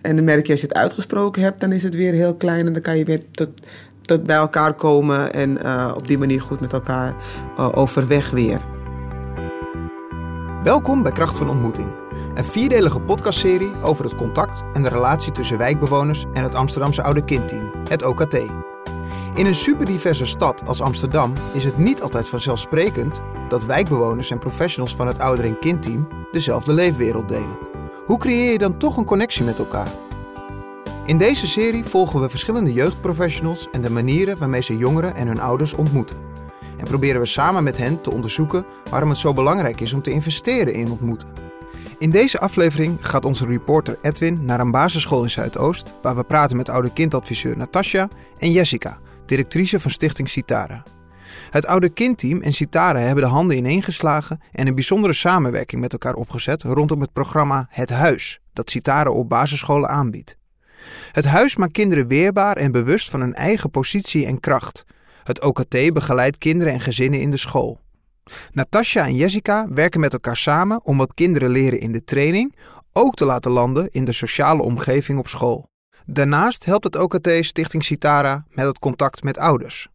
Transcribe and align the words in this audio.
En 0.00 0.16
dan 0.16 0.24
merk 0.24 0.46
je 0.46 0.52
als 0.52 0.60
je 0.60 0.66
het 0.66 0.76
uitgesproken 0.76 1.42
hebt, 1.42 1.60
dan 1.60 1.72
is 1.72 1.82
het 1.82 1.94
weer 1.94 2.12
heel 2.12 2.34
klein 2.34 2.66
en 2.66 2.72
dan 2.72 2.82
kan 2.82 2.98
je 2.98 3.04
weer 3.04 3.22
tot, 3.30 3.48
tot 4.02 4.24
bij 4.24 4.36
elkaar 4.36 4.74
komen 4.74 5.32
en 5.32 5.58
uh, 5.64 5.92
op 5.96 6.06
die 6.06 6.18
manier 6.18 6.40
goed 6.40 6.60
met 6.60 6.72
elkaar 6.72 7.14
uh, 7.58 7.68
overweg 7.76 8.30
weer. 8.30 8.60
Welkom 10.62 11.02
bij 11.02 11.12
Kracht 11.12 11.38
van 11.38 11.50
Ontmoeting, 11.50 11.88
een 12.34 12.44
vierdelige 12.44 13.00
podcastserie 13.00 13.70
over 13.82 14.04
het 14.04 14.14
contact 14.14 14.62
en 14.72 14.82
de 14.82 14.88
relatie 14.88 15.32
tussen 15.32 15.58
wijkbewoners 15.58 16.24
en 16.32 16.42
het 16.42 16.54
Amsterdamse 16.54 17.02
Oude 17.02 17.24
Kindteam, 17.24 17.70
het 17.88 18.04
OKT. 18.04 18.34
In 19.34 19.46
een 19.46 19.54
superdiverse 19.54 20.26
stad 20.26 20.62
als 20.66 20.80
Amsterdam 20.80 21.32
is 21.52 21.64
het 21.64 21.78
niet 21.78 22.02
altijd 22.02 22.28
vanzelfsprekend 22.28 23.20
dat 23.48 23.64
wijkbewoners 23.64 24.30
en 24.30 24.38
professionals 24.38 24.96
van 24.96 25.06
het 25.06 25.18
ouder- 25.18 25.44
en 25.44 25.58
kindteam 25.58 26.08
dezelfde 26.30 26.72
leefwereld 26.72 27.28
delen. 27.28 27.79
Hoe 28.10 28.18
creëer 28.18 28.52
je 28.52 28.58
dan 28.58 28.76
toch 28.76 28.96
een 28.96 29.04
connectie 29.04 29.44
met 29.44 29.58
elkaar? 29.58 29.88
In 31.06 31.18
deze 31.18 31.46
serie 31.46 31.84
volgen 31.84 32.20
we 32.20 32.28
verschillende 32.28 32.72
jeugdprofessionals 32.72 33.68
en 33.70 33.82
de 33.82 33.90
manieren 33.90 34.38
waarmee 34.38 34.62
ze 34.62 34.76
jongeren 34.76 35.14
en 35.14 35.26
hun 35.26 35.40
ouders 35.40 35.72
ontmoeten. 35.72 36.16
En 36.76 36.84
proberen 36.84 37.20
we 37.20 37.26
samen 37.26 37.62
met 37.62 37.76
hen 37.76 38.00
te 38.00 38.12
onderzoeken 38.12 38.64
waarom 38.90 39.08
het 39.08 39.18
zo 39.18 39.32
belangrijk 39.32 39.80
is 39.80 39.92
om 39.92 40.02
te 40.02 40.10
investeren 40.10 40.74
in 40.74 40.90
ontmoeten. 40.90 41.28
In 41.98 42.10
deze 42.10 42.40
aflevering 42.40 42.98
gaat 43.00 43.24
onze 43.24 43.46
reporter 43.46 43.98
Edwin 44.02 44.44
naar 44.44 44.60
een 44.60 44.70
basisschool 44.70 45.22
in 45.22 45.30
Zuidoost, 45.30 45.92
waar 46.02 46.16
we 46.16 46.24
praten 46.24 46.56
met 46.56 46.68
oude 46.68 46.92
kindadviseur 46.92 47.56
Natasja 47.56 48.08
en 48.38 48.52
Jessica, 48.52 48.98
directrice 49.26 49.80
van 49.80 49.90
Stichting 49.90 50.28
Citara. 50.28 50.82
Het 51.50 51.66
oude 51.66 51.88
kindteam 51.88 52.40
en 52.40 52.52
Citara 52.52 52.98
hebben 52.98 53.24
de 53.24 53.30
handen 53.30 53.56
ineengeslagen 53.56 54.40
en 54.52 54.66
een 54.66 54.74
bijzondere 54.74 55.12
samenwerking 55.12 55.80
met 55.80 55.92
elkaar 55.92 56.14
opgezet 56.14 56.62
rondom 56.62 57.00
het 57.00 57.12
programma 57.12 57.66
Het 57.70 57.90
Huis, 57.90 58.40
dat 58.52 58.70
Citara 58.70 59.10
op 59.10 59.28
basisscholen 59.28 59.88
aanbiedt. 59.88 60.36
Het 61.12 61.24
huis 61.24 61.56
maakt 61.56 61.72
kinderen 61.72 62.08
weerbaar 62.08 62.56
en 62.56 62.72
bewust 62.72 63.10
van 63.10 63.20
hun 63.20 63.34
eigen 63.34 63.70
positie 63.70 64.26
en 64.26 64.40
kracht. 64.40 64.84
Het 65.24 65.42
OKT 65.42 65.92
begeleidt 65.92 66.38
kinderen 66.38 66.72
en 66.72 66.80
gezinnen 66.80 67.20
in 67.20 67.30
de 67.30 67.36
school. 67.36 67.80
Natasja 68.52 69.06
en 69.06 69.14
Jessica 69.14 69.66
werken 69.68 70.00
met 70.00 70.12
elkaar 70.12 70.36
samen 70.36 70.84
om 70.84 70.96
wat 70.96 71.14
kinderen 71.14 71.50
leren 71.50 71.80
in 71.80 71.92
de 71.92 72.04
training 72.04 72.56
ook 72.92 73.14
te 73.14 73.24
laten 73.24 73.50
landen 73.50 73.88
in 73.90 74.04
de 74.04 74.12
sociale 74.12 74.62
omgeving 74.62 75.18
op 75.18 75.28
school. 75.28 75.68
Daarnaast 76.06 76.64
helpt 76.64 76.84
het 76.84 76.96
OKT 76.96 77.28
Stichting 77.40 77.84
Citara 77.84 78.44
met 78.50 78.66
het 78.66 78.78
contact 78.78 79.22
met 79.22 79.38
ouders. 79.38 79.89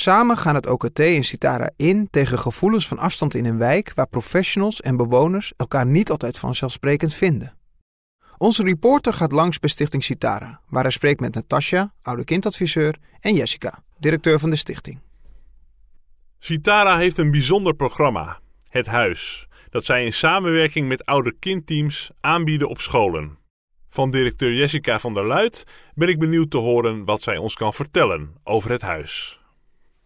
Samen 0.00 0.36
gaan 0.36 0.54
het 0.54 0.66
OKT 0.66 0.98
en 0.98 1.24
Citara 1.24 1.70
in 1.76 2.08
tegen 2.10 2.38
gevoelens 2.38 2.88
van 2.88 2.98
afstand 2.98 3.34
in 3.34 3.44
een 3.44 3.58
wijk 3.58 3.92
waar 3.94 4.08
professionals 4.08 4.80
en 4.80 4.96
bewoners 4.96 5.52
elkaar 5.56 5.86
niet 5.86 6.10
altijd 6.10 6.38
vanzelfsprekend 6.38 7.14
vinden. 7.14 7.56
Onze 8.38 8.62
reporter 8.62 9.12
gaat 9.12 9.32
langs 9.32 9.58
bij 9.58 9.68
Stichting 9.70 10.04
Citara, 10.04 10.60
waar 10.68 10.82
hij 10.82 10.92
spreekt 10.92 11.20
met 11.20 11.34
Natasja, 11.34 11.92
oude 12.02 12.24
kindadviseur, 12.24 12.98
en 13.18 13.34
Jessica, 13.34 13.82
directeur 13.98 14.38
van 14.38 14.50
de 14.50 14.56
stichting. 14.56 15.00
Citara 16.38 16.96
heeft 16.96 17.18
een 17.18 17.30
bijzonder 17.30 17.74
programma, 17.74 18.40
Het 18.68 18.86
Huis, 18.86 19.48
dat 19.70 19.84
zij 19.84 20.04
in 20.04 20.12
samenwerking 20.12 20.88
met 20.88 21.04
oude 21.04 21.34
kindteams 21.38 22.10
aanbieden 22.20 22.68
op 22.68 22.80
scholen. 22.80 23.38
Van 23.88 24.10
directeur 24.10 24.52
Jessica 24.54 24.98
van 24.98 25.14
der 25.14 25.26
Luit 25.26 25.64
ben 25.94 26.08
ik 26.08 26.18
benieuwd 26.18 26.50
te 26.50 26.58
horen 26.58 27.04
wat 27.04 27.22
zij 27.22 27.36
ons 27.36 27.54
kan 27.54 27.74
vertellen 27.74 28.34
over 28.44 28.70
het 28.70 28.82
huis. 28.82 29.39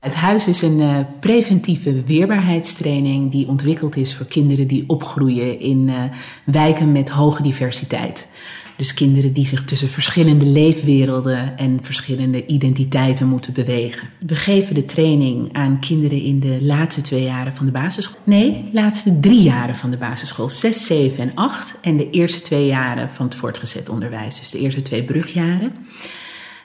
Het 0.04 0.14
huis 0.14 0.48
is 0.48 0.62
een 0.62 0.80
uh, 0.80 0.98
preventieve 1.20 2.02
weerbaarheidstraining 2.02 3.30
die 3.30 3.48
ontwikkeld 3.48 3.96
is 3.96 4.14
voor 4.14 4.26
kinderen 4.26 4.66
die 4.66 4.84
opgroeien 4.86 5.60
in 5.60 5.88
uh, 5.88 6.02
wijken 6.44 6.92
met 6.92 7.10
hoge 7.10 7.42
diversiteit. 7.42 8.30
Dus 8.76 8.94
kinderen 8.94 9.32
die 9.32 9.46
zich 9.46 9.64
tussen 9.64 9.88
verschillende 9.88 10.44
leefwerelden 10.44 11.58
en 11.58 11.78
verschillende 11.82 12.46
identiteiten 12.46 13.28
moeten 13.28 13.52
bewegen. 13.52 14.08
We 14.26 14.36
geven 14.36 14.74
de 14.74 14.84
training 14.84 15.52
aan 15.52 15.80
kinderen 15.80 16.22
in 16.22 16.40
de 16.40 16.58
laatste 16.60 17.00
twee 17.00 17.22
jaren 17.22 17.54
van 17.54 17.66
de 17.66 17.72
basisschool. 17.72 18.20
Nee, 18.24 18.68
laatste 18.72 19.20
drie 19.20 19.42
jaren 19.42 19.76
van 19.76 19.90
de 19.90 19.96
basisschool. 19.96 20.48
Zes, 20.48 20.86
zeven 20.86 21.18
en 21.18 21.32
acht. 21.34 21.78
En 21.80 21.96
de 21.96 22.10
eerste 22.10 22.42
twee 22.42 22.66
jaren 22.66 23.10
van 23.10 23.26
het 23.26 23.34
voortgezet 23.34 23.88
onderwijs. 23.88 24.40
Dus 24.40 24.50
de 24.50 24.58
eerste 24.58 24.82
twee 24.82 25.04
brugjaren. 25.04 25.72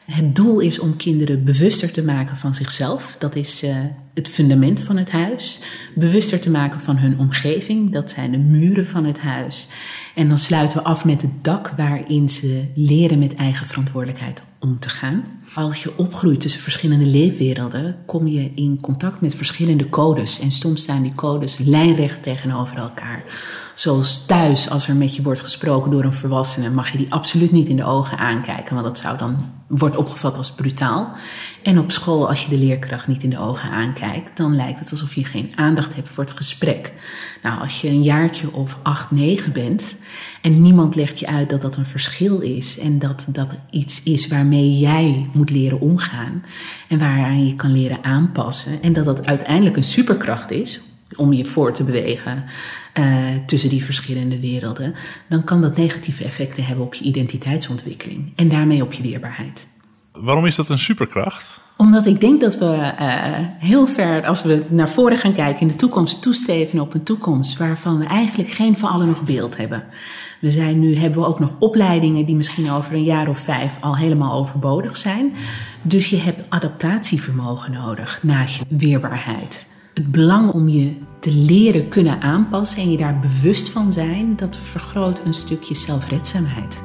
Het 0.09 0.35
doel 0.35 0.59
is 0.59 0.79
om 0.79 0.95
kinderen 0.95 1.43
bewuster 1.43 1.91
te 1.91 2.03
maken 2.03 2.37
van 2.37 2.55
zichzelf. 2.55 3.15
Dat 3.19 3.35
is 3.35 3.63
uh, 3.63 3.75
het 4.13 4.27
fundament 4.27 4.79
van 4.79 4.97
het 4.97 5.11
huis. 5.11 5.59
Bewuster 5.95 6.39
te 6.39 6.49
maken 6.49 6.79
van 6.79 6.97
hun 6.97 7.19
omgeving. 7.19 7.93
Dat 7.93 8.09
zijn 8.09 8.31
de 8.31 8.37
muren 8.37 8.87
van 8.87 9.05
het 9.05 9.19
huis. 9.19 9.67
En 10.15 10.27
dan 10.27 10.37
sluiten 10.37 10.77
we 10.77 10.83
af 10.83 11.05
met 11.05 11.21
het 11.21 11.43
dak 11.43 11.73
waarin 11.77 12.29
ze 12.29 12.63
leren 12.75 13.19
met 13.19 13.35
eigen 13.35 13.65
verantwoordelijkheid 13.65 14.43
om 14.59 14.79
te 14.79 14.89
gaan. 14.89 15.23
Als 15.53 15.83
je 15.83 15.97
opgroeit 15.97 16.39
tussen 16.39 16.61
verschillende 16.61 17.05
leefwerelden, 17.05 17.97
kom 18.05 18.27
je 18.27 18.51
in 18.55 18.79
contact 18.81 19.21
met 19.21 19.35
verschillende 19.35 19.89
codes. 19.89 20.39
En 20.39 20.51
soms 20.51 20.81
staan 20.81 21.01
die 21.01 21.15
codes 21.15 21.57
lijnrecht 21.57 22.23
tegenover 22.23 22.77
elkaar. 22.77 23.23
Zoals 23.79 24.25
thuis, 24.25 24.69
als 24.69 24.87
er 24.87 24.95
met 24.95 25.15
je 25.15 25.21
wordt 25.21 25.39
gesproken 25.39 25.91
door 25.91 26.03
een 26.03 26.13
volwassene, 26.13 26.69
mag 26.69 26.91
je 26.91 26.97
die 26.97 27.13
absoluut 27.13 27.51
niet 27.51 27.67
in 27.67 27.75
de 27.75 27.85
ogen 27.85 28.17
aankijken, 28.17 28.73
want 28.73 28.87
dat 28.87 28.97
zou 28.97 29.17
dan 29.17 29.51
wordt 29.67 29.95
opgevat 29.95 30.37
als 30.37 30.51
brutaal. 30.51 31.11
En 31.63 31.79
op 31.79 31.91
school, 31.91 32.27
als 32.27 32.43
je 32.43 32.49
de 32.49 32.57
leerkracht 32.57 33.07
niet 33.07 33.23
in 33.23 33.29
de 33.29 33.39
ogen 33.39 33.69
aankijkt, 33.69 34.37
dan 34.37 34.55
lijkt 34.55 34.79
het 34.79 34.91
alsof 34.91 35.15
je 35.15 35.23
geen 35.25 35.51
aandacht 35.55 35.95
hebt 35.95 36.09
voor 36.09 36.23
het 36.23 36.33
gesprek. 36.33 36.93
Nou, 37.43 37.61
als 37.61 37.81
je 37.81 37.87
een 37.87 38.03
jaartje 38.03 38.53
of 38.53 38.77
acht, 38.83 39.11
negen 39.11 39.51
bent 39.51 40.01
en 40.41 40.61
niemand 40.61 40.95
legt 40.95 41.19
je 41.19 41.27
uit 41.27 41.49
dat 41.49 41.61
dat 41.61 41.75
een 41.75 41.85
verschil 41.85 42.39
is 42.39 42.79
en 42.79 42.99
dat 42.99 43.25
dat 43.27 43.49
iets 43.69 44.03
is 44.03 44.27
waarmee 44.27 44.77
jij 44.77 45.29
moet 45.33 45.49
leren 45.49 45.79
omgaan 45.79 46.43
en 46.87 46.99
waaraan 46.99 47.45
je 47.45 47.55
kan 47.55 47.71
leren 47.71 48.03
aanpassen 48.03 48.81
en 48.81 48.93
dat 48.93 49.05
dat 49.05 49.27
uiteindelijk 49.27 49.77
een 49.77 49.83
superkracht 49.83 50.51
is 50.51 50.81
om 51.15 51.33
je 51.33 51.45
voor 51.45 51.73
te 51.73 51.83
bewegen 51.83 52.43
uh, 52.99 53.45
tussen 53.45 53.69
die 53.69 53.83
verschillende 53.83 54.39
werelden, 54.39 54.95
dan 55.29 55.43
kan 55.43 55.61
dat 55.61 55.77
negatieve 55.77 56.23
effecten 56.23 56.63
hebben 56.63 56.85
op 56.85 56.93
je 56.93 57.03
identiteitsontwikkeling 57.03 58.31
en 58.35 58.49
daarmee 58.49 58.83
op 58.83 58.93
je 58.93 59.03
weerbaarheid. 59.03 59.67
Waarom 60.11 60.45
is 60.45 60.55
dat 60.55 60.69
een 60.69 60.79
superkracht? 60.79 61.61
Omdat 61.77 62.05
ik 62.05 62.19
denk 62.19 62.41
dat 62.41 62.57
we 62.57 62.93
uh, 62.99 63.23
heel 63.59 63.87
ver, 63.87 64.25
als 64.25 64.43
we 64.43 64.65
naar 64.69 64.89
voren 64.89 65.17
gaan 65.17 65.33
kijken, 65.33 65.61
in 65.61 65.67
de 65.67 65.75
toekomst 65.75 66.21
toesteven 66.21 66.79
op 66.79 66.93
een 66.93 67.03
toekomst 67.03 67.57
waarvan 67.57 67.97
we 67.97 68.05
eigenlijk 68.05 68.49
geen 68.49 68.77
van 68.77 68.89
allen 68.89 69.07
nog 69.07 69.23
beeld 69.23 69.57
hebben. 69.57 69.83
We 70.41 70.49
zijn 70.49 70.79
nu, 70.79 70.95
hebben 70.95 71.19
we 71.19 71.27
ook 71.27 71.39
nog 71.39 71.55
opleidingen 71.59 72.25
die 72.25 72.35
misschien 72.35 72.71
over 72.71 72.93
een 72.93 73.03
jaar 73.03 73.27
of 73.27 73.39
vijf 73.39 73.77
al 73.79 73.97
helemaal 73.97 74.33
overbodig 74.33 74.97
zijn. 74.97 75.33
Dus 75.81 76.09
je 76.09 76.17
hebt 76.17 76.49
adaptatievermogen 76.49 77.71
nodig 77.71 78.19
naast 78.21 78.55
je 78.55 78.77
weerbaarheid. 78.77 79.68
Het 79.99 80.11
belang 80.11 80.51
om 80.51 80.69
je 80.69 80.95
te 81.19 81.31
leren 81.31 81.89
kunnen 81.89 82.21
aanpassen 82.21 82.81
en 82.81 82.91
je 82.91 82.97
daar 82.97 83.19
bewust 83.19 83.69
van 83.69 83.93
zijn, 83.93 84.35
dat 84.35 84.57
vergroot 84.57 85.21
een 85.25 85.33
stukje 85.33 85.75
zelfredzaamheid. 85.75 86.83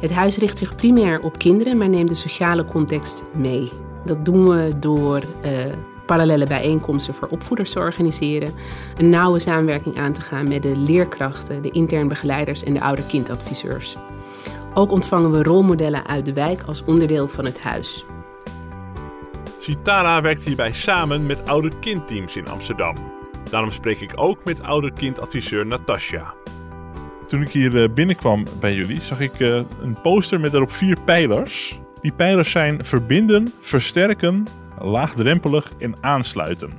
Het 0.00 0.12
huis 0.12 0.36
richt 0.36 0.58
zich 0.58 0.74
primair 0.74 1.20
op 1.20 1.38
kinderen, 1.38 1.76
maar 1.76 1.88
neemt 1.88 2.08
de 2.08 2.14
sociale 2.14 2.64
context 2.64 3.22
mee. 3.34 3.72
Dat 4.04 4.24
doen 4.24 4.48
we 4.48 4.78
door 4.80 5.22
uh, 5.44 5.50
parallele 6.06 6.46
bijeenkomsten 6.46 7.14
voor 7.14 7.28
opvoeders 7.28 7.72
te 7.72 7.78
organiseren, 7.78 8.54
een 8.96 9.10
nauwe 9.10 9.38
samenwerking 9.38 9.96
aan 9.96 10.12
te 10.12 10.20
gaan 10.20 10.48
met 10.48 10.62
de 10.62 10.76
leerkrachten, 10.76 11.62
de 11.62 11.70
intern 11.70 12.08
begeleiders 12.08 12.64
en 12.64 12.74
de 12.74 12.80
oude 12.80 13.06
kindadviseurs. 13.06 13.96
Ook 14.74 14.90
ontvangen 14.90 15.30
we 15.30 15.42
rolmodellen 15.42 16.06
uit 16.06 16.24
de 16.24 16.32
wijk 16.32 16.62
als 16.62 16.84
onderdeel 16.84 17.28
van 17.28 17.44
het 17.44 17.62
huis. 17.62 18.06
Citara 19.60 20.20
werkt 20.20 20.44
hierbij 20.44 20.72
samen 20.72 21.26
met 21.26 21.48
oude 21.48 21.78
kindteams 21.80 22.36
in 22.36 22.48
Amsterdam. 22.48 22.94
Daarom 23.50 23.70
spreek 23.70 24.00
ik 24.00 24.12
ook 24.14 24.44
met 24.44 24.62
oude 24.62 24.92
kindadviseur 24.92 25.66
Natasja. 25.66 26.34
Toen 27.26 27.42
ik 27.42 27.48
hier 27.48 27.82
eh, 27.82 27.92
binnenkwam 27.92 28.44
bij 28.60 28.74
jullie, 28.74 29.00
zag 29.00 29.20
ik 29.20 29.40
eh, 29.40 29.60
een 29.80 30.00
poster 30.02 30.40
met 30.40 30.50
daarop 30.50 30.72
vier 30.72 31.00
pijlers. 31.04 31.80
Die 32.00 32.12
pijlers 32.12 32.50
zijn 32.50 32.84
verbinden, 32.84 33.52
versterken, 33.60 34.44
laagdrempelig 34.78 35.72
en 35.78 35.94
aansluiten. 36.00 36.72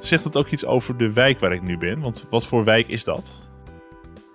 Zegt 0.00 0.22
dat 0.22 0.36
ook 0.36 0.48
iets 0.48 0.64
over 0.64 0.96
de 0.96 1.12
wijk 1.12 1.40
waar 1.40 1.52
ik 1.52 1.62
nu 1.62 1.78
ben? 1.78 2.00
Want 2.00 2.26
wat 2.30 2.46
voor 2.46 2.64
wijk 2.64 2.88
is 2.88 3.04
dat? 3.04 3.48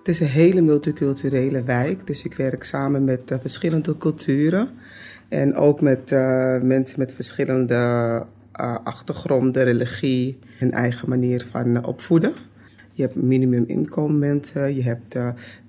Het 0.00 0.08
is 0.08 0.20
een 0.20 0.26
hele 0.26 0.60
multiculturele 0.60 1.62
wijk, 1.62 2.06
dus 2.06 2.22
ik 2.22 2.34
werk 2.34 2.64
samen 2.64 3.04
met 3.04 3.30
uh, 3.30 3.38
verschillende 3.40 3.96
culturen. 3.96 4.68
En 5.28 5.54
ook 5.54 5.80
met 5.80 6.10
uh, 6.12 6.60
mensen 6.60 6.98
met 6.98 7.12
verschillende 7.12 7.74
uh, 7.74 8.76
achtergronden, 8.84 9.64
religie 9.64 10.38
en 10.58 10.72
eigen 10.72 11.08
manier 11.08 11.46
van 11.50 11.84
opvoeden. 11.84 12.32
Je 12.92 13.02
hebt 13.02 13.14
minimuminkomen 13.14 14.40
je 14.52 14.82
hebt 14.82 15.18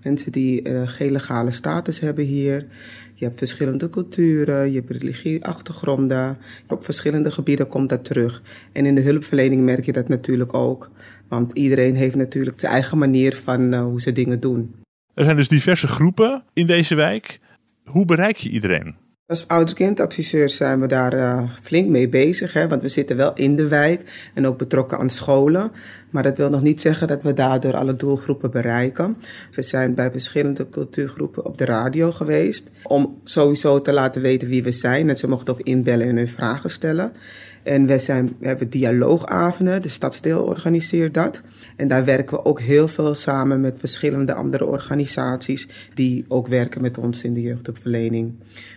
mensen 0.03 0.31
die 0.31 0.87
geen 0.87 1.11
legale 1.11 1.51
status 1.51 1.99
hebben 1.99 2.25
hier. 2.25 2.65
Je 3.13 3.25
hebt 3.25 3.37
verschillende 3.37 3.89
culturen, 3.89 4.71
je 4.71 4.79
hebt 4.79 4.91
religieachtergronden. 4.91 6.37
Op 6.67 6.83
verschillende 6.83 7.31
gebieden 7.31 7.67
komt 7.67 7.89
dat 7.89 8.03
terug. 8.03 8.41
En 8.71 8.85
in 8.85 8.95
de 8.95 9.01
hulpverlening 9.01 9.63
merk 9.63 9.85
je 9.85 9.93
dat 9.93 10.07
natuurlijk 10.07 10.53
ook. 10.53 10.89
Want 11.31 11.51
iedereen 11.53 11.95
heeft 11.95 12.15
natuurlijk 12.15 12.59
zijn 12.59 12.71
eigen 12.71 12.97
manier 12.97 13.35
van 13.43 13.73
uh, 13.73 13.81
hoe 13.81 14.01
ze 14.01 14.11
dingen 14.11 14.39
doen. 14.39 14.75
Er 15.13 15.23
zijn 15.23 15.35
dus 15.35 15.47
diverse 15.47 15.87
groepen 15.87 16.43
in 16.53 16.67
deze 16.67 16.95
wijk. 16.95 17.39
Hoe 17.83 18.05
bereik 18.05 18.37
je 18.37 18.49
iedereen? 18.49 18.95
Als 19.25 19.47
ouderkindadviseurs 19.47 20.55
zijn 20.55 20.79
we 20.79 20.87
daar 20.87 21.13
uh, 21.13 21.43
flink 21.61 21.89
mee 21.89 22.09
bezig, 22.09 22.53
hè, 22.53 22.67
want 22.67 22.81
we 22.81 22.87
zitten 22.87 23.17
wel 23.17 23.33
in 23.33 23.55
de 23.55 23.67
wijk 23.67 24.29
en 24.33 24.47
ook 24.47 24.57
betrokken 24.57 24.97
aan 24.97 25.09
scholen. 25.09 25.71
Maar 26.09 26.23
dat 26.23 26.37
wil 26.37 26.49
nog 26.49 26.61
niet 26.61 26.81
zeggen 26.81 27.07
dat 27.07 27.23
we 27.23 27.33
daardoor 27.33 27.75
alle 27.75 27.95
doelgroepen 27.95 28.51
bereiken. 28.51 29.17
We 29.51 29.61
zijn 29.61 29.95
bij 29.95 30.11
verschillende 30.11 30.69
cultuurgroepen 30.69 31.45
op 31.45 31.57
de 31.57 31.65
radio 31.65 32.11
geweest 32.11 32.69
om 32.83 33.19
sowieso 33.23 33.81
te 33.81 33.93
laten 33.93 34.21
weten 34.21 34.47
wie 34.47 34.63
we 34.63 34.71
zijn. 34.71 35.09
En 35.09 35.17
ze 35.17 35.27
mochten 35.27 35.53
ook 35.53 35.61
inbellen 35.61 36.07
en 36.07 36.17
hun 36.17 36.27
vragen 36.27 36.71
stellen. 36.71 37.13
En 37.63 37.85
we, 37.85 37.99
zijn, 37.99 38.35
hebben 38.39 38.69
dialoogavonden, 38.69 39.81
de 39.81 39.89
Stadsdeel 39.89 40.43
organiseert 40.43 41.13
dat. 41.13 41.41
En 41.75 41.87
daar 41.87 42.05
werken 42.05 42.37
we 42.37 42.45
ook 42.45 42.61
heel 42.61 42.87
veel 42.87 43.13
samen 43.13 43.61
met 43.61 43.75
verschillende 43.79 44.33
andere 44.33 44.65
organisaties 44.65 45.67
die 45.93 46.25
ook 46.27 46.47
werken 46.47 46.81
met 46.81 46.97
ons 46.97 47.23
in 47.23 47.33
de 47.33 47.41
jeugdhulpverlening. 47.41 48.33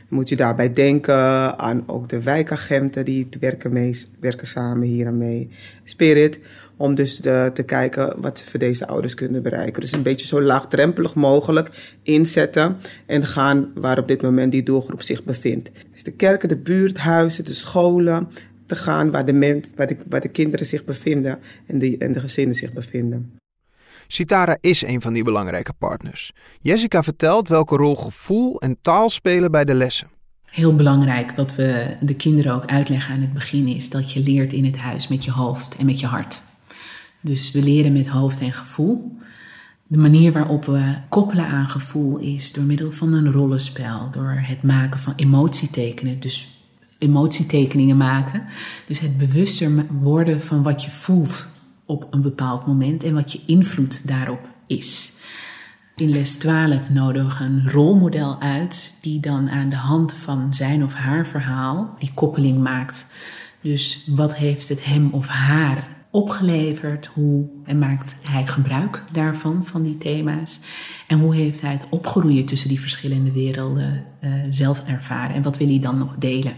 Moet 0.08 0.28
je 0.28 0.36
daarbij 0.36 0.72
denken 0.72 1.58
aan 1.58 1.82
ook 1.86 2.08
de 2.08 2.22
wijkagenten 2.22 3.04
die 3.04 3.28
werken, 3.40 3.72
mee, 3.72 4.00
werken 4.20 4.46
samen 4.46 4.86
hier 4.86 5.06
aan 5.06 5.18
mee. 5.18 5.48
Spirit, 5.84 6.40
om 6.76 6.94
dus 6.94 7.16
te 7.20 7.62
kijken 7.66 8.20
wat 8.20 8.38
ze 8.38 8.46
voor 8.46 8.58
deze 8.58 8.86
ouders 8.86 9.14
kunnen 9.14 9.42
bereiken. 9.42 9.80
Dus 9.80 9.92
een 9.92 10.02
beetje 10.02 10.26
zo 10.26 10.42
laagdrempelig 10.42 11.14
mogelijk 11.14 11.96
inzetten 12.02 12.76
en 13.06 13.26
gaan 13.26 13.70
waar 13.74 13.98
op 13.98 14.08
dit 14.08 14.22
moment 14.22 14.52
die 14.52 14.62
doelgroep 14.62 15.02
zich 15.02 15.24
bevindt. 15.24 15.70
Dus 15.92 16.02
de 16.02 16.12
kerken, 16.12 16.48
de 16.48 16.56
buurthuizen, 16.56 17.44
de 17.44 17.54
scholen, 17.54 18.28
te 18.66 18.76
gaan 18.76 19.10
waar 19.10 19.26
de, 19.26 19.32
mens, 19.32 19.70
waar 19.74 19.86
de, 19.86 19.96
waar 20.08 20.20
de 20.20 20.28
kinderen 20.28 20.66
zich 20.66 20.84
bevinden 20.84 21.38
en 21.66 21.78
de, 21.78 21.98
en 21.98 22.12
de 22.12 22.20
gezinnen 22.20 22.54
zich 22.54 22.72
bevinden. 22.72 23.38
Citara 24.06 24.56
is 24.60 24.82
een 24.82 25.00
van 25.00 25.12
die 25.12 25.24
belangrijke 25.24 25.72
partners. 25.72 26.32
Jessica 26.60 27.02
vertelt 27.02 27.48
welke 27.48 27.76
rol 27.76 27.96
gevoel 27.96 28.60
en 28.60 28.76
taal 28.82 29.08
spelen 29.08 29.50
bij 29.50 29.64
de 29.64 29.74
lessen. 29.74 30.08
Heel 30.44 30.76
belangrijk, 30.76 31.32
wat 31.36 31.54
we 31.54 31.96
de 32.00 32.14
kinderen 32.14 32.54
ook 32.54 32.66
uitleggen 32.66 33.14
aan 33.14 33.20
het 33.20 33.32
begin, 33.32 33.66
is 33.68 33.90
dat 33.90 34.12
je 34.12 34.22
leert 34.22 34.52
in 34.52 34.64
het 34.64 34.76
huis 34.76 35.08
met 35.08 35.24
je 35.24 35.30
hoofd 35.30 35.76
en 35.76 35.86
met 35.86 36.00
je 36.00 36.06
hart. 36.06 36.42
Dus 37.20 37.52
we 37.52 37.62
leren 37.62 37.92
met 37.92 38.06
hoofd 38.06 38.40
en 38.40 38.52
gevoel. 38.52 39.18
De 39.86 39.98
manier 39.98 40.32
waarop 40.32 40.64
we 40.64 40.94
koppelen 41.08 41.46
aan 41.46 41.66
gevoel 41.66 42.18
is 42.18 42.52
door 42.52 42.64
middel 42.64 42.92
van 42.92 43.12
een 43.12 43.32
rollenspel, 43.32 44.10
door 44.10 44.42
het 44.46 44.62
maken 44.62 45.00
van 45.00 45.12
emotietekenen. 45.16 46.20
Dus 46.20 46.53
emotietekeningen 47.04 47.96
maken. 47.96 48.44
Dus 48.86 49.00
het 49.00 49.18
bewuster 49.18 49.86
worden 50.00 50.40
van 50.40 50.62
wat 50.62 50.84
je 50.84 50.90
voelt 50.90 51.46
op 51.86 52.06
een 52.10 52.22
bepaald 52.22 52.66
moment 52.66 53.04
en 53.04 53.14
wat 53.14 53.32
je 53.32 53.40
invloed 53.46 54.08
daarop 54.08 54.48
is. 54.66 55.22
In 55.96 56.10
les 56.10 56.36
12 56.36 56.90
nodigen 56.90 57.46
een 57.46 57.70
rolmodel 57.70 58.40
uit 58.40 58.98
die 59.02 59.20
dan 59.20 59.50
aan 59.50 59.68
de 59.68 59.76
hand 59.76 60.12
van 60.12 60.54
zijn 60.54 60.84
of 60.84 60.94
haar 60.94 61.26
verhaal 61.26 61.94
die 61.98 62.10
koppeling 62.14 62.62
maakt. 62.62 63.14
Dus 63.60 64.04
wat 64.06 64.34
heeft 64.34 64.68
het 64.68 64.84
hem 64.84 65.08
of 65.12 65.28
haar 65.28 65.88
opgeleverd? 66.10 67.06
Hoe 67.06 67.46
en 67.64 67.78
maakt 67.78 68.16
hij 68.22 68.46
gebruik 68.46 69.04
daarvan, 69.12 69.66
van 69.66 69.82
die 69.82 69.98
thema's? 69.98 70.60
En 71.06 71.18
hoe 71.18 71.34
heeft 71.34 71.60
hij 71.60 71.72
het 71.72 71.86
opgroeien 71.90 72.44
tussen 72.44 72.68
die 72.68 72.80
verschillende 72.80 73.32
werelden 73.32 74.04
uh, 74.20 74.32
zelf 74.50 74.84
ervaren? 74.86 75.36
En 75.36 75.42
wat 75.42 75.56
wil 75.56 75.68
hij 75.68 75.80
dan 75.80 75.98
nog 75.98 76.14
delen? 76.18 76.54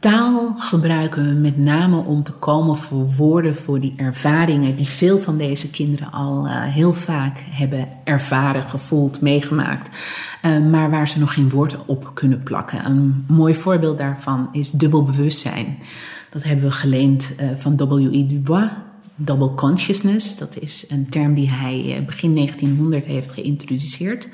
Taal 0.00 0.52
gebruiken 0.56 1.26
we 1.26 1.32
met 1.32 1.58
name 1.58 1.96
om 1.96 2.22
te 2.22 2.32
komen 2.32 2.76
voor 2.76 3.14
woorden 3.16 3.56
voor 3.56 3.80
die 3.80 3.94
ervaringen 3.96 4.76
die 4.76 4.88
veel 4.88 5.18
van 5.18 5.38
deze 5.38 5.70
kinderen 5.70 6.12
al 6.12 6.46
uh, 6.46 6.62
heel 6.62 6.94
vaak 6.94 7.44
hebben 7.50 7.88
ervaren, 8.04 8.62
gevoeld, 8.62 9.20
meegemaakt, 9.20 9.96
uh, 10.42 10.66
maar 10.66 10.90
waar 10.90 11.08
ze 11.08 11.18
nog 11.18 11.34
geen 11.34 11.50
woord 11.50 11.86
op 11.86 12.10
kunnen 12.14 12.42
plakken. 12.42 12.84
Een 12.84 13.24
mooi 13.28 13.54
voorbeeld 13.54 13.98
daarvan 13.98 14.48
is 14.52 14.70
dubbel 14.70 15.04
bewustzijn. 15.04 15.78
Dat 16.30 16.42
hebben 16.42 16.64
we 16.64 16.70
geleend 16.70 17.36
uh, 17.40 17.48
van 17.56 17.76
W.E. 17.76 18.26
Dubois. 18.26 18.70
Double 19.20 19.54
consciousness, 19.54 20.38
dat 20.38 20.58
is 20.60 20.90
een 20.90 21.08
term 21.08 21.34
die 21.34 21.50
hij 21.50 22.02
begin 22.06 22.34
1900 22.34 23.04
heeft 23.04 23.32
geïntroduceerd, 23.32 24.28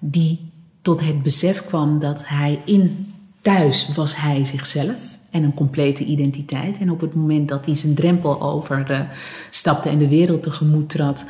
die 0.00 0.50
tot 0.82 1.00
het 1.00 1.22
besef 1.22 1.64
kwam 1.66 1.98
dat 1.98 2.28
hij 2.28 2.62
in 2.64 3.06
Thuis 3.40 3.94
was 3.94 4.16
hij 4.16 4.44
zichzelf 4.44 5.18
en 5.30 5.42
een 5.42 5.54
complete 5.54 6.04
identiteit. 6.04 6.78
En 6.78 6.90
op 6.90 7.00
het 7.00 7.14
moment 7.14 7.48
dat 7.48 7.66
hij 7.66 7.74
zijn 7.74 7.94
drempel 7.94 8.40
overstapte 8.40 9.88
uh, 9.88 9.92
en 9.92 9.98
de 9.98 10.08
wereld 10.08 10.42
tegemoet 10.42 10.88
trad, 10.88 11.24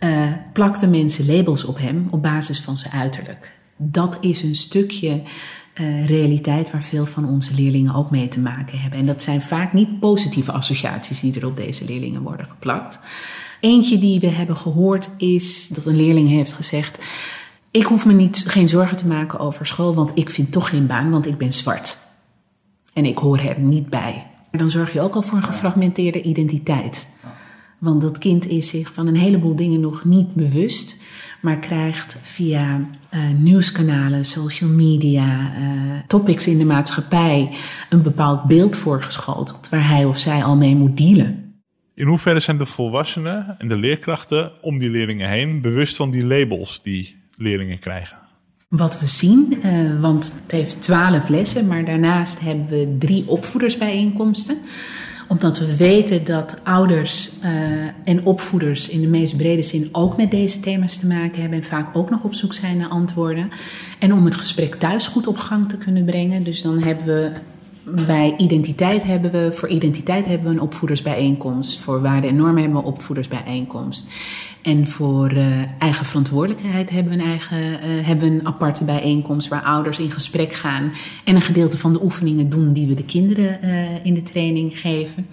uh, 0.00 0.32
plakten 0.52 0.90
mensen 0.90 1.26
labels 1.26 1.64
op 1.64 1.78
hem 1.78 2.08
op 2.10 2.22
basis 2.22 2.60
van 2.60 2.78
zijn 2.78 2.92
uiterlijk. 2.92 3.52
Dat 3.76 4.16
is 4.20 4.42
een 4.42 4.56
stukje 4.56 5.22
uh, 5.80 6.06
realiteit 6.06 6.70
waar 6.70 6.82
veel 6.82 7.06
van 7.06 7.28
onze 7.28 7.54
leerlingen 7.54 7.94
ook 7.94 8.10
mee 8.10 8.28
te 8.28 8.40
maken 8.40 8.78
hebben. 8.78 8.98
En 8.98 9.06
dat 9.06 9.22
zijn 9.22 9.40
vaak 9.40 9.72
niet 9.72 10.00
positieve 10.00 10.52
associaties 10.52 11.20
die 11.20 11.40
er 11.40 11.46
op 11.46 11.56
deze 11.56 11.84
leerlingen 11.84 12.22
worden 12.22 12.46
geplakt. 12.46 13.00
Eentje 13.60 13.98
die 13.98 14.20
we 14.20 14.26
hebben 14.26 14.56
gehoord 14.56 15.08
is 15.16 15.68
dat 15.68 15.86
een 15.86 15.96
leerling 15.96 16.28
heeft 16.28 16.52
gezegd: 16.52 16.98
ik 17.76 17.84
hoef 17.84 18.06
me 18.06 18.12
niet, 18.12 18.44
geen 18.46 18.68
zorgen 18.68 18.96
te 18.96 19.06
maken 19.06 19.38
over 19.38 19.66
school, 19.66 19.94
want 19.94 20.10
ik 20.14 20.30
vind 20.30 20.52
toch 20.52 20.68
geen 20.68 20.86
baan, 20.86 21.10
want 21.10 21.26
ik 21.26 21.38
ben 21.38 21.52
zwart. 21.52 21.96
En 22.92 23.04
ik 23.04 23.18
hoor 23.18 23.38
er 23.38 23.60
niet 23.60 23.90
bij. 23.90 24.26
Dan 24.50 24.70
zorg 24.70 24.92
je 24.92 25.00
ook 25.00 25.14
al 25.14 25.22
voor 25.22 25.36
een 25.36 25.44
gefragmenteerde 25.44 26.22
identiteit. 26.22 27.08
Want 27.78 28.00
dat 28.00 28.18
kind 28.18 28.48
is 28.48 28.68
zich 28.68 28.94
van 28.94 29.06
een 29.06 29.16
heleboel 29.16 29.56
dingen 29.56 29.80
nog 29.80 30.04
niet 30.04 30.34
bewust, 30.34 31.02
maar 31.40 31.58
krijgt 31.58 32.18
via 32.22 32.80
uh, 33.14 33.20
nieuwskanalen, 33.38 34.24
social 34.24 34.70
media, 34.70 35.52
uh, 35.58 35.98
topics 36.06 36.46
in 36.46 36.58
de 36.58 36.64
maatschappij 36.64 37.50
een 37.90 38.02
bepaald 38.02 38.44
beeld 38.44 38.76
voorgeschoteld 38.76 39.68
waar 39.70 39.88
hij 39.88 40.04
of 40.04 40.18
zij 40.18 40.44
al 40.44 40.56
mee 40.56 40.74
moet 40.74 40.96
dealen. 40.96 41.60
In 41.94 42.06
hoeverre 42.06 42.40
zijn 42.40 42.58
de 42.58 42.66
volwassenen 42.66 43.54
en 43.58 43.68
de 43.68 43.76
leerkrachten 43.76 44.52
om 44.62 44.78
die 44.78 44.90
leerlingen 44.90 45.28
heen 45.28 45.60
bewust 45.60 45.96
van 45.96 46.10
die 46.10 46.26
labels 46.26 46.82
die 46.82 47.24
leerlingen 47.36 47.78
krijgen? 47.78 48.16
Wat 48.68 49.00
we 49.00 49.06
zien, 49.06 49.58
uh, 49.64 50.00
want 50.00 50.40
het 50.42 50.50
heeft 50.50 50.82
twaalf 50.82 51.28
lessen, 51.28 51.66
maar 51.66 51.84
daarnaast 51.84 52.40
hebben 52.40 52.66
we 52.66 52.96
drie 52.98 53.28
opvoedersbijeenkomsten 53.28 54.58
omdat 55.28 55.58
we 55.58 55.76
weten 55.76 56.24
dat 56.24 56.56
ouders 56.64 57.40
uh, 57.42 57.50
en 58.04 58.24
opvoeders 58.24 58.88
in 58.88 59.00
de 59.00 59.06
meest 59.06 59.36
brede 59.36 59.62
zin 59.62 59.88
ook 59.92 60.16
met 60.16 60.30
deze 60.30 60.60
thema's 60.60 60.98
te 60.98 61.06
maken 61.06 61.40
hebben 61.40 61.58
en 61.58 61.64
vaak 61.64 61.96
ook 61.96 62.10
nog 62.10 62.22
op 62.22 62.34
zoek 62.34 62.54
zijn 62.54 62.76
naar 62.76 62.88
antwoorden. 62.88 63.50
En 63.98 64.12
om 64.12 64.24
het 64.24 64.34
gesprek 64.34 64.74
thuis 64.74 65.06
goed 65.06 65.26
op 65.26 65.36
gang 65.36 65.68
te 65.68 65.78
kunnen 65.78 66.04
brengen. 66.04 66.42
Dus 66.42 66.62
dan 66.62 66.82
hebben 66.82 67.06
we 67.06 67.32
bij 67.94 68.34
identiteit 68.36 69.02
hebben 69.02 69.30
we, 69.30 69.52
voor 69.52 69.68
identiteit 69.68 70.26
hebben 70.26 70.46
we 70.46 70.54
een 70.54 70.60
opvoedersbijeenkomst. 70.60 71.78
Voor 71.78 72.02
waarde 72.02 72.26
en 72.26 72.36
normen 72.36 72.62
hebben 72.62 72.80
we 72.80 72.86
een 72.86 72.92
opvoedersbijeenkomst. 72.92 74.10
En 74.62 74.88
voor 74.88 75.32
uh, 75.32 75.46
eigen 75.78 76.06
verantwoordelijkheid 76.06 76.90
hebben 76.90 77.16
we, 77.16 77.22
een 77.22 77.28
eigen, 77.28 77.58
uh, 77.58 78.06
hebben 78.06 78.32
een 78.32 78.46
aparte 78.46 78.84
bijeenkomst 78.84 79.48
waar 79.48 79.62
ouders 79.62 79.98
in 79.98 80.10
gesprek 80.10 80.52
gaan 80.52 80.92
en 81.24 81.34
een 81.34 81.40
gedeelte 81.40 81.78
van 81.78 81.92
de 81.92 82.02
oefeningen 82.02 82.50
doen 82.50 82.72
die 82.72 82.86
we 82.86 82.94
de 82.94 83.04
kinderen 83.04 83.58
uh, 83.64 84.04
in 84.04 84.14
de 84.14 84.22
training 84.22 84.80
geven. 84.80 85.26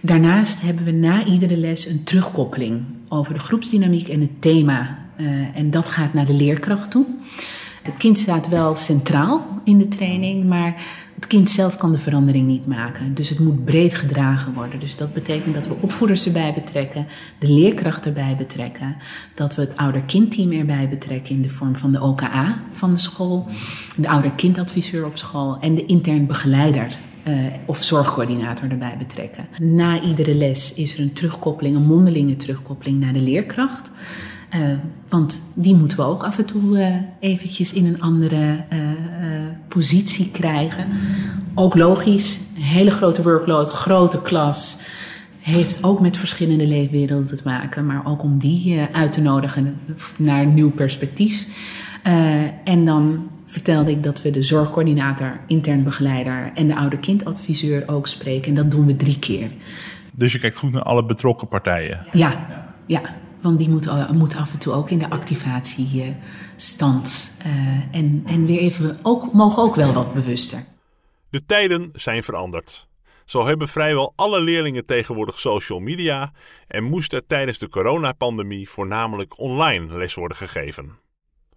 Daarnaast 0.00 0.62
hebben 0.62 0.84
we 0.84 0.90
na 0.90 1.24
iedere 1.24 1.56
les 1.56 1.86
een 1.86 2.04
terugkoppeling 2.04 2.82
over 3.08 3.34
de 3.34 3.40
groepsdynamiek 3.40 4.08
en 4.08 4.20
het 4.20 4.42
thema. 4.42 4.98
en 5.54 5.70
dat 5.70 5.88
gaat 5.88 6.12
naar 6.12 6.26
de 6.26 6.34
leerkracht 6.34 6.90
toe. 6.90 7.06
Het 7.90 7.98
kind 7.98 8.18
staat 8.18 8.48
wel 8.48 8.76
centraal 8.76 9.46
in 9.64 9.78
de 9.78 9.88
training, 9.88 10.44
maar 10.44 10.82
het 11.14 11.26
kind 11.26 11.50
zelf 11.50 11.76
kan 11.76 11.92
de 11.92 11.98
verandering 11.98 12.46
niet 12.46 12.66
maken. 12.66 13.14
Dus 13.14 13.28
het 13.28 13.38
moet 13.38 13.64
breed 13.64 13.94
gedragen 13.94 14.54
worden. 14.54 14.80
Dus 14.80 14.96
dat 14.96 15.12
betekent 15.12 15.54
dat 15.54 15.66
we 15.66 15.74
opvoeders 15.80 16.26
erbij 16.26 16.54
betrekken, 16.54 17.06
de 17.38 17.52
leerkracht 17.52 18.06
erbij 18.06 18.34
betrekken, 18.38 18.96
dat 19.34 19.54
we 19.54 19.62
het 19.62 19.76
ouder-kindteam 19.76 20.52
erbij 20.52 20.88
betrekken 20.88 21.34
in 21.34 21.42
de 21.42 21.48
vorm 21.48 21.76
van 21.76 21.92
de 21.92 22.00
OKA 22.00 22.62
van 22.72 22.94
de 22.94 23.00
school, 23.00 23.46
de 23.96 24.08
ouder-kindadviseur 24.08 25.06
op 25.06 25.16
school 25.16 25.58
en 25.60 25.74
de 25.74 25.86
intern 25.86 26.26
begeleider 26.26 26.98
uh, 27.24 27.46
of 27.66 27.82
zorgcoördinator 27.82 28.70
erbij 28.70 28.94
betrekken. 28.98 29.48
Na 29.58 30.00
iedere 30.00 30.34
les 30.34 30.74
is 30.74 30.94
er 30.94 31.00
een 31.00 31.12
terugkoppeling, 31.12 31.76
een 31.76 31.86
mondelinge 31.86 32.36
terugkoppeling 32.36 33.00
naar 33.00 33.12
de 33.12 33.20
leerkracht. 33.20 33.90
Uh, 34.54 34.72
want 35.08 35.52
die 35.54 35.74
moeten 35.74 35.96
we 35.96 36.04
ook 36.04 36.24
af 36.24 36.38
en 36.38 36.44
toe 36.44 36.78
uh, 36.78 36.94
eventjes 37.20 37.72
in 37.72 37.86
een 37.86 38.00
andere 38.00 38.64
uh, 38.72 38.78
positie 39.68 40.30
krijgen. 40.30 40.86
Ook 41.54 41.74
logisch, 41.74 42.40
een 42.56 42.62
hele 42.62 42.90
grote 42.90 43.22
workload, 43.22 43.70
grote 43.70 44.22
klas. 44.22 44.82
heeft 45.40 45.84
ook 45.84 46.00
met 46.00 46.16
verschillende 46.16 46.66
leefwerelden 46.66 47.36
te 47.36 47.42
maken, 47.44 47.86
maar 47.86 48.06
ook 48.06 48.22
om 48.22 48.38
die 48.38 48.80
uit 48.92 49.12
te 49.12 49.20
nodigen 49.20 49.78
naar 50.16 50.42
een 50.42 50.54
nieuw 50.54 50.70
perspectief. 50.70 51.46
en 52.64 52.84
dan 52.84 53.28
vertelde 53.46 53.90
ik 53.90 54.02
dat 54.02 54.22
we 54.22 54.30
de 54.30 54.42
zorgcoördinator, 54.42 55.40
intern 55.46 55.84
begeleider 55.84 56.50
en 56.54 56.66
de 56.66 56.76
oude 56.76 56.98
kindadviseur 56.98 57.88
ook 57.88 58.06
spreken. 58.06 58.48
En 58.48 58.54
dat 58.54 58.70
doen 58.70 58.86
we 58.86 58.96
drie 58.96 59.18
keer. 59.18 59.50
Dus 60.12 60.32
je 60.32 60.38
kijkt 60.38 60.56
goed 60.56 60.72
naar 60.72 60.82
alle 60.82 61.04
betrokken 61.04 61.48
partijen? 61.48 62.06
Ja, 62.12 62.46
ja. 62.86 63.00
Want 63.42 63.58
die 63.58 63.68
moeten, 63.68 64.16
moeten 64.16 64.38
af 64.38 64.52
en 64.52 64.58
toe 64.58 64.72
ook 64.72 64.90
in 64.90 64.98
de 64.98 65.10
activatiestand. 65.10 67.38
Uh, 67.46 67.52
en, 67.90 68.22
en 68.26 68.46
weer 68.46 68.58
even 68.58 68.98
ook, 69.02 69.32
mogen 69.32 69.62
ook 69.62 69.74
wel 69.74 69.92
wat 69.92 70.14
bewuster. 70.14 70.64
De 71.30 71.44
tijden 71.46 71.90
zijn 71.94 72.22
veranderd. 72.22 72.88
Zo 73.24 73.46
hebben 73.46 73.68
vrijwel 73.68 74.12
alle 74.16 74.40
leerlingen 74.40 74.86
tegenwoordig 74.86 75.38
social 75.38 75.78
media 75.78 76.32
en 76.66 76.84
moest 76.84 77.12
er 77.12 77.26
tijdens 77.26 77.58
de 77.58 77.68
coronapandemie 77.68 78.68
voornamelijk 78.68 79.38
online 79.38 79.96
les 79.96 80.14
worden 80.14 80.36
gegeven. 80.36 80.98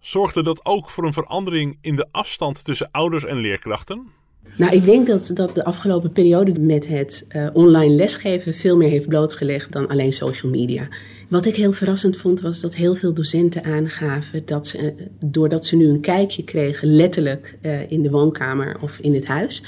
Zorgde 0.00 0.42
dat 0.42 0.64
ook 0.64 0.90
voor 0.90 1.04
een 1.04 1.12
verandering 1.12 1.78
in 1.80 1.96
de 1.96 2.08
afstand 2.10 2.64
tussen 2.64 2.90
ouders 2.90 3.24
en 3.24 3.36
leerkrachten? 3.36 4.12
Nou, 4.56 4.72
ik 4.72 4.84
denk 4.84 5.06
dat, 5.06 5.30
dat 5.34 5.54
de 5.54 5.64
afgelopen 5.64 6.12
periode 6.12 6.60
met 6.60 6.86
het 6.86 7.26
uh, 7.36 7.46
online 7.52 7.94
lesgeven 7.94 8.54
veel 8.54 8.76
meer 8.76 8.88
heeft 8.88 9.08
blootgelegd 9.08 9.72
dan 9.72 9.88
alleen 9.88 10.12
social 10.12 10.52
media. 10.52 10.88
Wat 11.28 11.46
ik 11.46 11.56
heel 11.56 11.72
verrassend 11.72 12.16
vond, 12.16 12.40
was 12.40 12.60
dat 12.60 12.74
heel 12.74 12.94
veel 12.94 13.14
docenten 13.14 13.64
aangaven 13.64 14.42
dat 14.46 14.66
ze, 14.66 14.82
uh, 14.82 15.06
doordat 15.20 15.64
ze 15.64 15.76
nu 15.76 15.88
een 15.88 16.00
kijkje 16.00 16.44
kregen, 16.44 16.96
letterlijk 16.96 17.58
uh, 17.62 17.90
in 17.90 18.02
de 18.02 18.10
woonkamer 18.10 18.76
of 18.80 18.98
in 18.98 19.14
het 19.14 19.26
huis, 19.26 19.62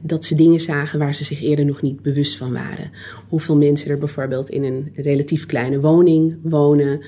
dat 0.00 0.24
ze 0.24 0.34
dingen 0.34 0.60
zagen 0.60 0.98
waar 0.98 1.14
ze 1.14 1.24
zich 1.24 1.42
eerder 1.42 1.64
nog 1.64 1.82
niet 1.82 2.02
bewust 2.02 2.36
van 2.36 2.52
waren. 2.52 2.90
Hoeveel 3.28 3.56
mensen 3.56 3.90
er 3.90 3.98
bijvoorbeeld 3.98 4.50
in 4.50 4.64
een 4.64 4.92
relatief 4.94 5.46
kleine 5.46 5.80
woning 5.80 6.36
wonen 6.42 7.00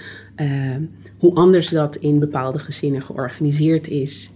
hoe 1.19 1.35
anders 1.35 1.69
dat 1.69 1.97
in 1.97 2.19
bepaalde 2.19 2.59
gezinnen 2.59 3.03
georganiseerd 3.03 3.89
is. 3.89 4.33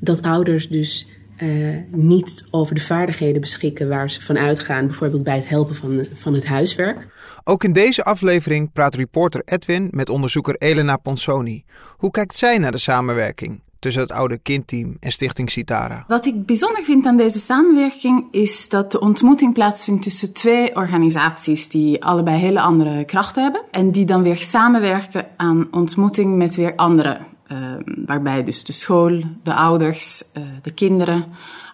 Dat 0.00 0.22
ouders 0.22 0.68
dus 0.68 1.08
uh, 1.42 1.76
niet 1.90 2.44
over 2.50 2.74
de 2.74 2.80
vaardigheden 2.80 3.40
beschikken 3.40 3.88
waar 3.88 4.10
ze 4.10 4.20
van 4.20 4.38
uitgaan, 4.38 4.86
bijvoorbeeld 4.86 5.22
bij 5.22 5.36
het 5.36 5.48
helpen 5.48 5.74
van, 5.74 6.06
van 6.14 6.34
het 6.34 6.46
huiswerk. 6.46 7.06
Ook 7.44 7.64
in 7.64 7.72
deze 7.72 8.04
aflevering 8.04 8.72
praat 8.72 8.94
reporter 8.94 9.42
Edwin 9.44 9.88
met 9.90 10.08
onderzoeker 10.08 10.54
Elena 10.58 10.96
Ponsoni. 10.96 11.64
Hoe 11.96 12.10
kijkt 12.10 12.34
zij 12.34 12.58
naar 12.58 12.72
de 12.72 12.78
samenwerking? 12.78 13.62
tussen 13.84 14.02
het 14.02 14.12
oude 14.12 14.38
kindteam 14.38 14.96
en 15.00 15.12
Stichting 15.12 15.50
Citara. 15.50 16.04
Wat 16.08 16.26
ik 16.26 16.46
bijzonder 16.46 16.82
vind 16.82 17.06
aan 17.06 17.16
deze 17.16 17.38
samenwerking 17.38 18.28
is 18.30 18.68
dat 18.68 18.92
de 18.92 19.00
ontmoeting 19.00 19.54
plaatsvindt 19.54 20.02
tussen 20.02 20.32
twee 20.32 20.76
organisaties 20.76 21.68
die 21.68 22.04
allebei 22.04 22.38
hele 22.38 22.60
andere 22.60 23.04
krachten 23.04 23.42
hebben 23.42 23.62
en 23.70 23.90
die 23.90 24.04
dan 24.04 24.22
weer 24.22 24.36
samenwerken 24.36 25.26
aan 25.36 25.68
ontmoeting 25.70 26.36
met 26.36 26.54
weer 26.54 26.76
andere. 26.76 27.20
Uh, 27.54 27.74
waarbij 28.06 28.44
dus 28.44 28.64
de 28.64 28.72
school, 28.72 29.20
de 29.42 29.54
ouders, 29.54 30.22
uh, 30.36 30.42
de 30.62 30.70
kinderen 30.70 31.24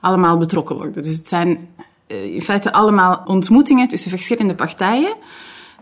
allemaal 0.01 0.39
betrokken 0.39 0.77
worden. 0.77 1.03
Dus 1.03 1.17
het 1.17 1.29
zijn 1.29 1.69
uh, 2.09 2.35
in 2.35 2.43
feite 2.43 2.73
allemaal 2.73 3.23
ontmoetingen 3.27 3.89
tussen 3.89 4.11
verschillende 4.11 4.55
partijen 4.55 5.15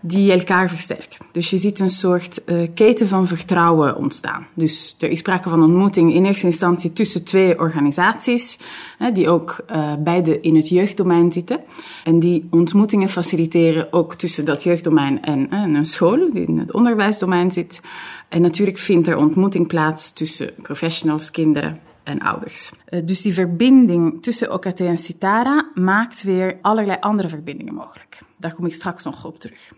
die 0.01 0.31
elkaar 0.31 0.69
versterken. 0.69 1.25
Dus 1.31 1.49
je 1.49 1.57
ziet 1.57 1.79
een 1.79 1.89
soort 1.89 2.41
uh, 2.45 2.67
keten 2.73 3.07
van 3.07 3.27
vertrouwen 3.27 3.95
ontstaan. 3.95 4.47
Dus 4.53 4.95
er 4.99 5.09
is 5.09 5.19
sprake 5.19 5.49
van 5.49 5.63
ontmoeting 5.63 6.13
in 6.13 6.25
eerste 6.25 6.45
instantie 6.45 6.93
tussen 6.93 7.23
twee 7.23 7.59
organisaties, 7.59 8.59
hè, 8.97 9.11
die 9.11 9.29
ook 9.29 9.63
uh, 9.71 9.93
beide 9.99 10.41
in 10.41 10.55
het 10.55 10.69
jeugddomein 10.69 11.31
zitten. 11.31 11.59
En 12.03 12.19
die 12.19 12.47
ontmoetingen 12.49 13.09
faciliteren 13.09 13.93
ook 13.93 14.15
tussen 14.15 14.45
dat 14.45 14.63
jeugddomein 14.63 15.21
en 15.21 15.47
uh, 15.53 15.77
een 15.77 15.85
school, 15.85 16.31
die 16.31 16.45
in 16.45 16.57
het 16.57 16.73
onderwijsdomein 16.73 17.51
zit. 17.51 17.81
En 18.29 18.41
natuurlijk 18.41 18.77
vindt 18.77 19.07
er 19.07 19.17
ontmoeting 19.17 19.67
plaats 19.67 20.13
tussen 20.13 20.53
professionals, 20.61 21.31
kinderen 21.31 21.79
en 22.03 22.19
ouders. 22.19 22.71
Dus 23.03 23.21
die 23.21 23.33
verbinding 23.33 24.23
tussen 24.23 24.53
OKT 24.53 24.79
en 24.79 24.97
Citara 24.97 25.71
maakt 25.73 26.23
weer 26.23 26.57
allerlei 26.61 26.97
andere 26.99 27.29
verbindingen 27.29 27.73
mogelijk. 27.73 28.21
Daar 28.37 28.53
kom 28.53 28.65
ik 28.65 28.73
straks 28.73 29.03
nog 29.03 29.25
op 29.25 29.39
terug. 29.39 29.73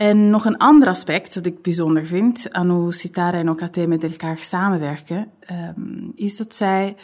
En 0.00 0.30
nog 0.30 0.44
een 0.44 0.56
ander 0.56 0.88
aspect 0.88 1.34
dat 1.34 1.46
ik 1.46 1.62
bijzonder 1.62 2.06
vind 2.06 2.52
aan 2.52 2.70
hoe 2.70 2.94
Citara 2.94 3.38
en 3.38 3.50
OKT 3.50 3.86
met 3.86 4.04
elkaar 4.04 4.38
samenwerken, 4.38 5.30
um, 5.76 6.12
is 6.14 6.36
dat 6.36 6.54
zij 6.54 6.96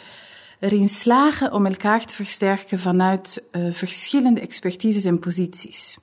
erin 0.59 0.87
slagen 0.87 1.53
om 1.53 1.65
elkaar 1.65 2.05
te 2.05 2.13
versterken 2.13 2.79
vanuit 2.79 3.43
uh, 3.51 3.71
verschillende 3.71 4.39
expertises 4.39 5.05
en 5.05 5.19
posities. 5.19 5.99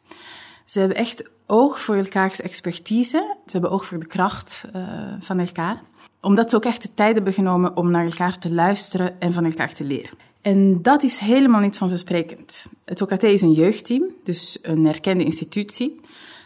Ze 0.65 0.79
hebben 0.79 0.97
echt 0.97 1.23
oog 1.47 1.81
voor 1.81 1.97
elkaars 1.97 2.41
expertise, 2.41 3.37
ze 3.47 3.53
hebben 3.53 3.71
oog 3.71 3.85
voor 3.85 3.99
de 3.99 4.07
kracht 4.07 4.65
uh, 4.77 4.83
van 5.19 5.39
elkaar, 5.39 5.83
omdat 6.21 6.51
ze 6.51 6.57
ook 6.57 6.65
echt 6.65 6.83
de 6.83 6.95
tijd 6.95 7.15
hebben 7.15 7.33
genomen 7.33 7.77
om 7.77 7.91
naar 7.91 8.05
elkaar 8.05 8.39
te 8.39 8.51
luisteren 8.51 9.21
en 9.21 9.33
van 9.33 9.45
elkaar 9.45 9.73
te 9.73 9.85
leren. 9.85 10.19
En 10.43 10.83
dat 10.83 11.03
is 11.03 11.19
helemaal 11.19 11.61
niet 11.61 11.77
vanzelfsprekend. 11.77 12.67
Het 12.85 13.03
OKT 13.03 13.23
is 13.23 13.43
een 13.43 13.53
jeugdteam, 13.53 14.05
dus 14.25 14.59
een 14.63 14.87
erkende 14.87 15.25
institutie 15.25 16.01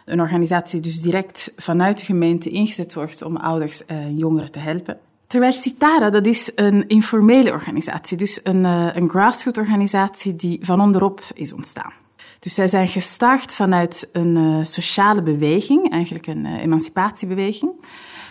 een 0.09 0.21
organisatie 0.21 0.81
dus 0.81 1.00
direct 1.00 1.53
vanuit 1.57 1.99
de 1.99 2.05
gemeente 2.05 2.50
ingezet 2.50 2.95
wordt 2.95 3.23
om 3.23 3.37
ouders 3.37 3.87
en 3.87 4.17
jongeren 4.17 4.53
te 4.53 4.59
helpen. 4.59 4.99
Terwijl 5.27 5.53
Citara, 5.53 6.11
dat 6.11 6.27
is 6.27 6.53
een 6.55 6.88
informele 6.88 7.50
organisatie, 7.50 8.17
dus 8.17 8.41
een, 8.43 8.65
uh, 8.65 8.88
een 8.95 9.09
grassroots 9.09 9.59
organisatie 9.59 10.37
die 10.37 10.59
van 10.62 10.81
onderop 10.81 11.21
is 11.35 11.53
ontstaan. 11.53 11.93
Dus 12.38 12.55
zij 12.55 12.69
zijn 12.69 12.88
gestart 12.88 13.53
vanuit 13.53 14.09
een 14.12 14.37
uh, 14.37 14.65
sociale 14.65 15.23
beweging, 15.23 15.91
eigenlijk 15.91 16.27
een 16.27 16.47
emancipatiebeweging, 16.47 17.73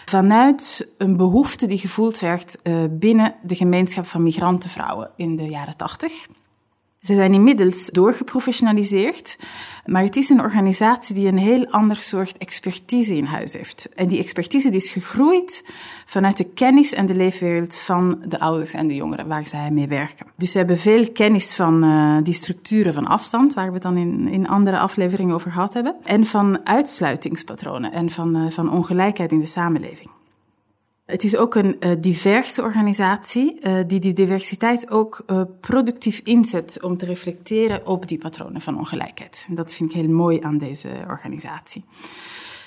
vanuit 0.05 0.93
een 0.97 1.17
behoefte 1.17 1.67
die 1.67 1.77
gevoeld 1.77 2.19
werd 2.19 2.59
binnen 2.89 3.33
de 3.43 3.55
gemeenschap 3.55 4.05
van 4.05 4.23
migrantenvrouwen 4.23 5.09
in 5.15 5.35
de 5.35 5.43
jaren 5.43 5.77
tachtig. 5.77 6.27
Ze 7.07 7.15
zijn 7.15 7.33
inmiddels 7.33 7.89
doorgeprofessionaliseerd, 7.89 9.37
maar 9.85 10.03
het 10.03 10.15
is 10.15 10.29
een 10.29 10.41
organisatie 10.41 11.15
die 11.15 11.27
een 11.27 11.37
heel 11.37 11.67
ander 11.67 12.01
soort 12.01 12.37
expertise 12.37 13.15
in 13.15 13.25
huis 13.25 13.53
heeft. 13.53 13.89
En 13.95 14.07
die 14.07 14.19
expertise 14.19 14.69
die 14.69 14.79
is 14.79 14.91
gegroeid 14.91 15.65
vanuit 16.05 16.37
de 16.37 16.43
kennis 16.43 16.93
en 16.93 17.05
de 17.05 17.15
leefwereld 17.15 17.75
van 17.75 18.21
de 18.27 18.39
ouders 18.39 18.73
en 18.73 18.87
de 18.87 18.95
jongeren 18.95 19.27
waar 19.27 19.45
zij 19.45 19.71
mee 19.71 19.87
werken. 19.87 20.25
Dus 20.35 20.51
ze 20.51 20.57
hebben 20.57 20.77
veel 20.77 21.11
kennis 21.11 21.55
van 21.55 21.83
uh, 21.83 22.17
die 22.23 22.33
structuren 22.33 22.93
van 22.93 23.07
afstand, 23.07 23.53
waar 23.53 23.67
we 23.67 23.73
het 23.73 23.81
dan 23.81 23.97
in, 23.97 24.27
in 24.27 24.47
andere 24.47 24.79
afleveringen 24.79 25.35
over 25.35 25.51
gehad 25.51 25.73
hebben, 25.73 25.95
en 26.03 26.25
van 26.25 26.59
uitsluitingspatronen 26.63 27.91
en 27.91 28.09
van, 28.09 28.37
uh, 28.37 28.49
van 28.49 28.71
ongelijkheid 28.71 29.31
in 29.31 29.39
de 29.39 29.45
samenleving. 29.45 30.09
Het 31.07 31.23
is 31.23 31.37
ook 31.37 31.55
een 31.55 31.77
uh, 31.79 31.91
diverse 31.99 32.61
organisatie 32.61 33.59
uh, 33.61 33.77
die 33.87 33.99
die 33.99 34.13
diversiteit 34.13 34.91
ook 34.91 35.23
uh, 35.27 35.41
productief 35.59 36.21
inzet 36.23 36.83
om 36.83 36.97
te 36.97 37.05
reflecteren 37.05 37.87
op 37.87 38.07
die 38.07 38.17
patronen 38.17 38.61
van 38.61 38.77
ongelijkheid. 38.77 39.47
Dat 39.49 39.73
vind 39.73 39.89
ik 39.89 39.95
heel 39.95 40.09
mooi 40.09 40.41
aan 40.41 40.57
deze 40.57 40.89
organisatie. 41.07 41.83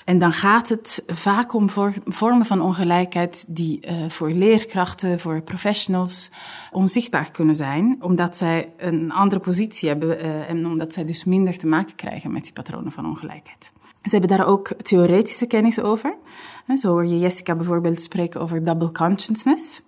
En 0.05 0.19
dan 0.19 0.33
gaat 0.33 0.69
het 0.69 1.03
vaak 1.07 1.53
om 1.53 1.69
vormen 2.05 2.45
van 2.45 2.61
ongelijkheid 2.61 3.55
die 3.55 3.79
voor 4.07 4.31
leerkrachten, 4.31 5.19
voor 5.19 5.41
professionals 5.41 6.31
onzichtbaar 6.71 7.31
kunnen 7.31 7.55
zijn, 7.55 7.97
omdat 7.99 8.35
zij 8.35 8.73
een 8.77 9.11
andere 9.11 9.41
positie 9.41 9.89
hebben 9.89 10.47
en 10.47 10.65
omdat 10.65 10.93
zij 10.93 11.05
dus 11.05 11.23
minder 11.23 11.57
te 11.57 11.67
maken 11.67 11.95
krijgen 11.95 12.31
met 12.31 12.43
die 12.43 12.53
patronen 12.53 12.91
van 12.91 13.05
ongelijkheid. 13.05 13.71
Ze 14.03 14.09
hebben 14.09 14.37
daar 14.37 14.47
ook 14.47 14.67
theoretische 14.81 15.47
kennis 15.47 15.81
over. 15.81 16.15
Zo 16.75 16.89
hoor 16.89 17.05
je 17.05 17.19
Jessica 17.19 17.55
bijvoorbeeld 17.55 18.01
spreken 18.01 18.41
over 18.41 18.63
double 18.63 18.91
consciousness, 18.91 19.81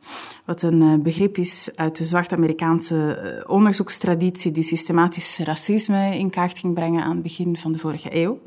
wat 0.45 0.61
een 0.61 0.81
eh, 0.81 1.03
begrip 1.03 1.37
is 1.37 1.71
uit 1.75 1.97
de 1.97 2.03
zwart-Amerikaanse 2.03 3.15
eh, 3.15 3.49
onderzoekstraditie 3.49 4.51
die 4.51 4.63
systematisch 4.63 5.39
racisme 5.43 6.17
in 6.17 6.29
kaart 6.29 6.59
ging 6.59 6.73
brengen 6.73 7.03
aan 7.03 7.11
het 7.11 7.21
begin 7.21 7.57
van 7.57 7.71
de 7.71 7.77
vorige 7.77 8.15
eeuw. 8.15 8.39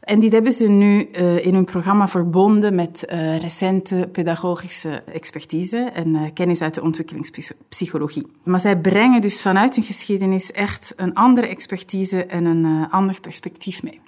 En 0.00 0.20
dit 0.20 0.32
hebben 0.32 0.52
ze 0.52 0.68
nu 0.68 1.08
uh, 1.12 1.46
in 1.46 1.54
hun 1.54 1.64
programma 1.64 2.08
verbonden 2.08 2.74
met 2.74 3.04
recente 3.40 4.08
pedagogische 4.12 5.02
expertise 5.12 5.78
en 5.78 6.32
kennis 6.32 6.62
uit 6.62 6.74
de 6.74 6.82
ontwikkelingspsychologie. 6.82 8.26
Maar 8.42 8.60
zij 8.60 8.78
brengen 8.78 9.20
dus 9.20 9.42
vanuit 9.42 9.74
hun 9.74 9.84
geschiedenis 9.84 10.52
echt 10.52 10.92
een 10.96 11.14
andere 11.14 11.46
expertise 11.46 12.24
en 12.24 12.44
een 12.44 12.90
ander 12.90 13.20
perspectief 13.20 13.82
mee. 13.82 14.00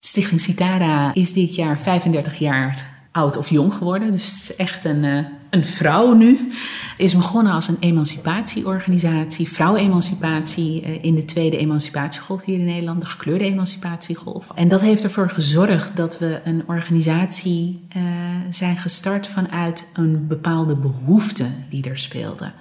Stichting 0.00 0.40
Citara 0.40 1.14
is 1.14 1.32
dit 1.32 1.54
jaar 1.54 1.78
35 1.78 2.38
jaar 2.38 2.96
oud 3.12 3.36
of 3.36 3.48
jong 3.48 3.74
geworden. 3.74 4.12
Dus 4.12 4.56
echt 4.56 4.84
een, 4.84 5.04
uh, 5.04 5.24
een 5.50 5.64
vrouw 5.64 6.12
nu. 6.14 6.52
Is 6.96 7.16
begonnen 7.16 7.52
als 7.52 7.68
een 7.68 7.76
emancipatieorganisatie, 7.80 9.48
vrouwenemancipatie 9.48 10.82
uh, 10.82 11.04
in 11.04 11.14
de 11.14 11.24
tweede 11.24 11.56
emancipatiegolf 11.56 12.44
hier 12.44 12.58
in 12.58 12.64
Nederland, 12.64 13.00
de 13.00 13.06
gekleurde 13.06 13.44
emancipatiegolf. 13.44 14.48
En 14.54 14.68
dat 14.68 14.80
heeft 14.80 15.04
ervoor 15.04 15.30
gezorgd 15.30 15.96
dat 15.96 16.18
we 16.18 16.40
een 16.44 16.62
organisatie 16.66 17.86
uh, 17.96 18.02
zijn 18.50 18.76
gestart 18.76 19.28
vanuit 19.28 19.90
een 19.94 20.26
bepaalde 20.26 20.76
behoefte 20.76 21.46
die 21.68 21.88
er 21.88 21.98
speelde. 21.98 22.52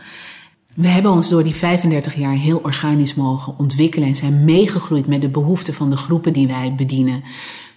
We 0.77 0.87
hebben 0.87 1.11
ons 1.11 1.29
door 1.29 1.43
die 1.43 1.55
35 1.55 2.15
jaar 2.15 2.35
heel 2.35 2.59
organisch 2.63 3.15
mogen 3.15 3.53
ontwikkelen 3.57 4.07
en 4.07 4.15
zijn 4.15 4.45
meegegroeid 4.45 5.07
met 5.07 5.21
de 5.21 5.29
behoeften 5.29 5.73
van 5.73 5.89
de 5.89 5.97
groepen 5.97 6.33
die 6.33 6.47
wij 6.47 6.73
bedienen. 6.75 7.23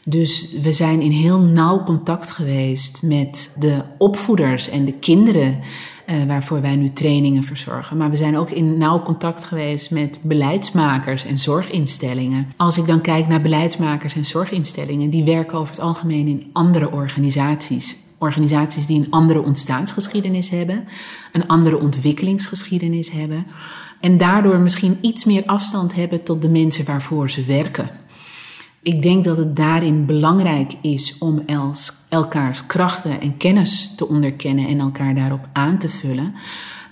Dus 0.04 0.52
we 0.62 0.72
zijn 0.72 1.00
in 1.00 1.10
heel 1.10 1.38
nauw 1.38 1.84
contact 1.84 2.30
geweest 2.30 3.02
met 3.02 3.56
de 3.58 3.82
opvoeders 3.98 4.68
en 4.68 4.84
de 4.84 4.92
kinderen 4.92 5.58
uh, 6.06 6.24
waarvoor 6.26 6.60
wij 6.60 6.76
nu 6.76 6.92
trainingen 6.92 7.42
verzorgen. 7.42 7.96
Maar 7.96 8.10
we 8.10 8.16
zijn 8.16 8.36
ook 8.36 8.50
in 8.50 8.78
nauw 8.78 9.02
contact 9.02 9.44
geweest 9.44 9.90
met 9.90 10.20
beleidsmakers 10.22 11.24
en 11.24 11.38
zorginstellingen. 11.38 12.52
Als 12.56 12.78
ik 12.78 12.86
dan 12.86 13.00
kijk 13.00 13.28
naar 13.28 13.42
beleidsmakers 13.42 14.14
en 14.14 14.24
zorginstellingen, 14.24 15.10
die 15.10 15.24
werken 15.24 15.58
over 15.58 15.74
het 15.74 15.84
algemeen 15.84 16.26
in 16.26 16.50
andere 16.52 16.90
organisaties. 16.90 17.96
Organisaties 18.20 18.86
die 18.86 19.00
een 19.00 19.10
andere 19.10 19.42
ontstaansgeschiedenis 19.42 20.50
hebben, 20.50 20.84
een 21.32 21.46
andere 21.46 21.80
ontwikkelingsgeschiedenis 21.80 23.10
hebben. 23.10 23.46
En 24.00 24.18
daardoor 24.18 24.58
misschien 24.58 24.98
iets 25.00 25.24
meer 25.24 25.42
afstand 25.46 25.94
hebben 25.94 26.22
tot 26.22 26.42
de 26.42 26.48
mensen 26.48 26.84
waarvoor 26.84 27.30
ze 27.30 27.44
werken. 27.44 27.90
Ik 28.82 29.02
denk 29.02 29.24
dat 29.24 29.36
het 29.36 29.56
daarin 29.56 30.06
belangrijk 30.06 30.72
is 30.80 31.18
om 31.18 31.42
elkaars 32.08 32.66
krachten 32.66 33.20
en 33.20 33.36
kennis 33.36 33.94
te 33.94 34.08
onderkennen 34.08 34.68
en 34.68 34.80
elkaar 34.80 35.14
daarop 35.14 35.48
aan 35.52 35.78
te 35.78 35.88
vullen. 35.88 36.34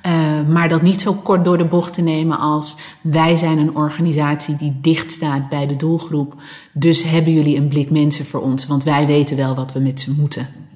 Uh, 0.06 0.48
maar 0.48 0.68
dat 0.68 0.82
niet 0.82 1.00
zo 1.00 1.12
kort 1.12 1.44
door 1.44 1.58
de 1.58 1.64
bocht 1.64 1.94
te 1.94 2.02
nemen 2.02 2.38
als 2.38 2.78
wij 3.00 3.36
zijn 3.36 3.58
een 3.58 3.76
organisatie 3.76 4.56
die 4.56 4.78
dicht 4.80 5.12
staat 5.12 5.48
bij 5.48 5.66
de 5.66 5.76
doelgroep. 5.76 6.34
Dus 6.72 7.02
hebben 7.02 7.32
jullie 7.32 7.56
een 7.56 7.68
blik 7.68 7.90
mensen 7.90 8.24
voor 8.24 8.40
ons, 8.40 8.66
want 8.66 8.84
wij 8.84 9.06
weten 9.06 9.36
wel 9.36 9.54
wat 9.54 9.72
we 9.72 9.80
met 9.80 10.00
ze 10.00 10.12
moeten. 10.12 10.67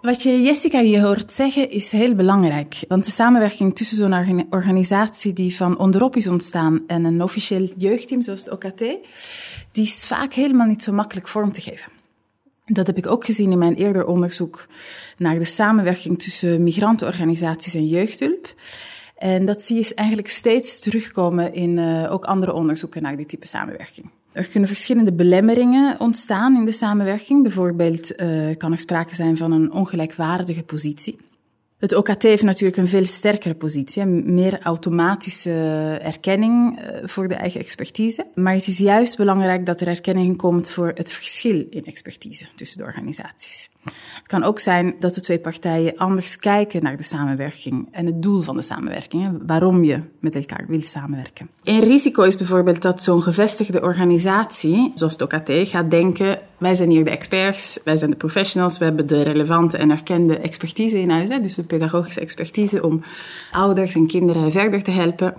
Wat 0.00 0.22
je 0.22 0.42
Jessica 0.42 0.80
hier 0.80 1.02
hoort 1.02 1.32
zeggen 1.32 1.70
is 1.70 1.92
heel 1.92 2.14
belangrijk. 2.14 2.84
Want 2.88 3.04
de 3.04 3.10
samenwerking 3.10 3.76
tussen 3.76 3.96
zo'n 3.96 4.46
organisatie 4.50 5.32
die 5.32 5.56
van 5.56 5.78
onderop 5.78 6.16
is 6.16 6.28
ontstaan 6.28 6.82
en 6.86 7.04
een 7.04 7.22
officieel 7.22 7.68
jeugdteam 7.76 8.22
zoals 8.22 8.44
het 8.44 8.52
OKT, 8.52 8.78
die 9.72 9.84
is 9.84 10.06
vaak 10.06 10.32
helemaal 10.32 10.66
niet 10.66 10.82
zo 10.82 10.92
makkelijk 10.92 11.28
vorm 11.28 11.52
te 11.52 11.60
geven. 11.60 11.92
Dat 12.66 12.86
heb 12.86 12.96
ik 12.96 13.06
ook 13.06 13.24
gezien 13.24 13.52
in 13.52 13.58
mijn 13.58 13.74
eerder 13.74 14.06
onderzoek 14.06 14.66
naar 15.16 15.38
de 15.38 15.44
samenwerking 15.44 16.18
tussen 16.22 16.62
migrantenorganisaties 16.62 17.74
en 17.74 17.86
jeugdhulp. 17.86 18.54
En 19.16 19.44
dat 19.44 19.62
zie 19.62 19.76
je 19.76 19.94
eigenlijk 19.94 20.28
steeds 20.28 20.80
terugkomen 20.80 21.54
in 21.54 21.76
uh, 21.76 22.12
ook 22.12 22.24
andere 22.24 22.52
onderzoeken 22.52 23.02
naar 23.02 23.16
dit 23.16 23.28
type 23.28 23.46
samenwerking. 23.46 24.10
Er 24.32 24.48
kunnen 24.48 24.68
verschillende 24.68 25.12
belemmeringen 25.12 26.00
ontstaan 26.00 26.56
in 26.56 26.64
de 26.64 26.72
samenwerking. 26.72 27.42
Bijvoorbeeld 27.42 28.20
uh, 28.20 28.56
kan 28.56 28.72
er 28.72 28.78
sprake 28.78 29.14
zijn 29.14 29.36
van 29.36 29.52
een 29.52 29.72
ongelijkwaardige 29.72 30.62
positie. 30.62 31.16
Het 31.78 31.94
OKT 31.94 32.22
heeft 32.22 32.42
natuurlijk 32.42 32.76
een 32.76 32.88
veel 32.88 33.04
sterkere 33.04 33.54
positie, 33.54 34.04
meer 34.06 34.62
automatische 34.62 35.50
erkenning 36.02 36.80
eh, 36.80 37.08
voor 37.08 37.28
de 37.28 37.34
eigen 37.34 37.60
expertise. 37.60 38.26
Maar 38.34 38.54
het 38.54 38.66
is 38.66 38.78
juist 38.78 39.16
belangrijk 39.16 39.66
dat 39.66 39.80
er 39.80 39.86
erkenning 39.86 40.36
komt 40.36 40.70
voor 40.70 40.92
het 40.94 41.12
verschil 41.12 41.66
in 41.70 41.84
expertise 41.84 42.46
tussen 42.54 42.78
de 42.78 42.84
organisaties. 42.84 43.70
Het 43.84 44.26
kan 44.26 44.42
ook 44.42 44.58
zijn 44.58 44.94
dat 44.98 45.14
de 45.14 45.20
twee 45.20 45.38
partijen 45.38 45.96
anders 45.96 46.38
kijken 46.38 46.82
naar 46.82 46.96
de 46.96 47.02
samenwerking 47.02 47.88
en 47.90 48.06
het 48.06 48.22
doel 48.22 48.40
van 48.40 48.56
de 48.56 48.62
samenwerking, 48.62 49.42
waarom 49.46 49.84
je 49.84 50.00
met 50.18 50.34
elkaar 50.34 50.64
wil 50.68 50.82
samenwerken. 50.82 51.48
Een 51.62 51.80
risico 51.80 52.22
is 52.22 52.36
bijvoorbeeld 52.36 52.82
dat 52.82 53.02
zo'n 53.02 53.22
gevestigde 53.22 53.82
organisatie, 53.82 54.90
zoals 54.94 55.12
het 55.12 55.22
OKT, 55.22 55.68
gaat 55.68 55.90
denken: 55.90 56.38
wij 56.58 56.74
zijn 56.74 56.90
hier 56.90 57.04
de 57.04 57.10
experts, 57.10 57.80
wij 57.84 57.96
zijn 57.96 58.10
de 58.10 58.16
professionals, 58.16 58.78
we 58.78 58.84
hebben 58.84 59.06
de 59.06 59.22
relevante 59.22 59.76
en 59.76 59.90
erkende 59.90 60.38
expertise 60.38 61.00
in 61.00 61.10
huis, 61.10 61.28
dus 61.28 61.54
de 61.54 61.64
pedagogische 61.64 62.20
expertise 62.20 62.84
om 62.84 63.02
ouders 63.52 63.94
en 63.94 64.06
kinderen 64.06 64.52
verder 64.52 64.82
te 64.82 64.90
helpen. 64.90 65.34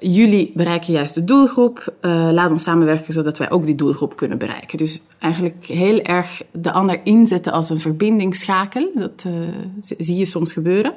Jullie 0.00 0.52
bereiken 0.54 0.92
juist 0.92 1.14
de 1.14 1.24
doelgroep. 1.24 1.94
Uh, 2.00 2.28
laat 2.32 2.50
ons 2.50 2.62
samenwerken 2.62 3.12
zodat 3.12 3.38
wij 3.38 3.50
ook 3.50 3.66
die 3.66 3.74
doelgroep 3.74 4.16
kunnen 4.16 4.38
bereiken. 4.38 4.78
Dus 4.78 5.02
eigenlijk 5.18 5.64
heel 5.64 6.00
erg 6.00 6.42
de 6.52 6.72
ander 6.72 7.00
inzetten 7.04 7.52
als 7.52 7.70
een 7.70 7.80
verbindingsschakel. 7.80 8.90
Dat 8.94 9.24
uh, 9.26 9.32
zie 9.78 10.16
je 10.16 10.24
soms 10.24 10.52
gebeuren. 10.52 10.94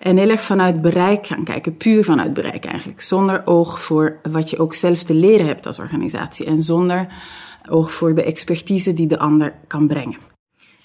En 0.00 0.16
heel 0.16 0.28
erg 0.28 0.44
vanuit 0.44 0.82
bereik 0.82 1.26
gaan 1.26 1.44
kijken, 1.44 1.76
puur 1.76 2.04
vanuit 2.04 2.34
bereik 2.34 2.64
eigenlijk. 2.64 3.00
Zonder 3.00 3.42
oog 3.46 3.80
voor 3.82 4.16
wat 4.30 4.50
je 4.50 4.58
ook 4.58 4.74
zelf 4.74 5.02
te 5.02 5.14
leren 5.14 5.46
hebt 5.46 5.66
als 5.66 5.78
organisatie. 5.78 6.46
En 6.46 6.62
zonder 6.62 7.06
oog 7.68 7.92
voor 7.92 8.14
de 8.14 8.24
expertise 8.24 8.94
die 8.94 9.06
de 9.06 9.18
ander 9.18 9.54
kan 9.66 9.86
brengen. 9.86 10.35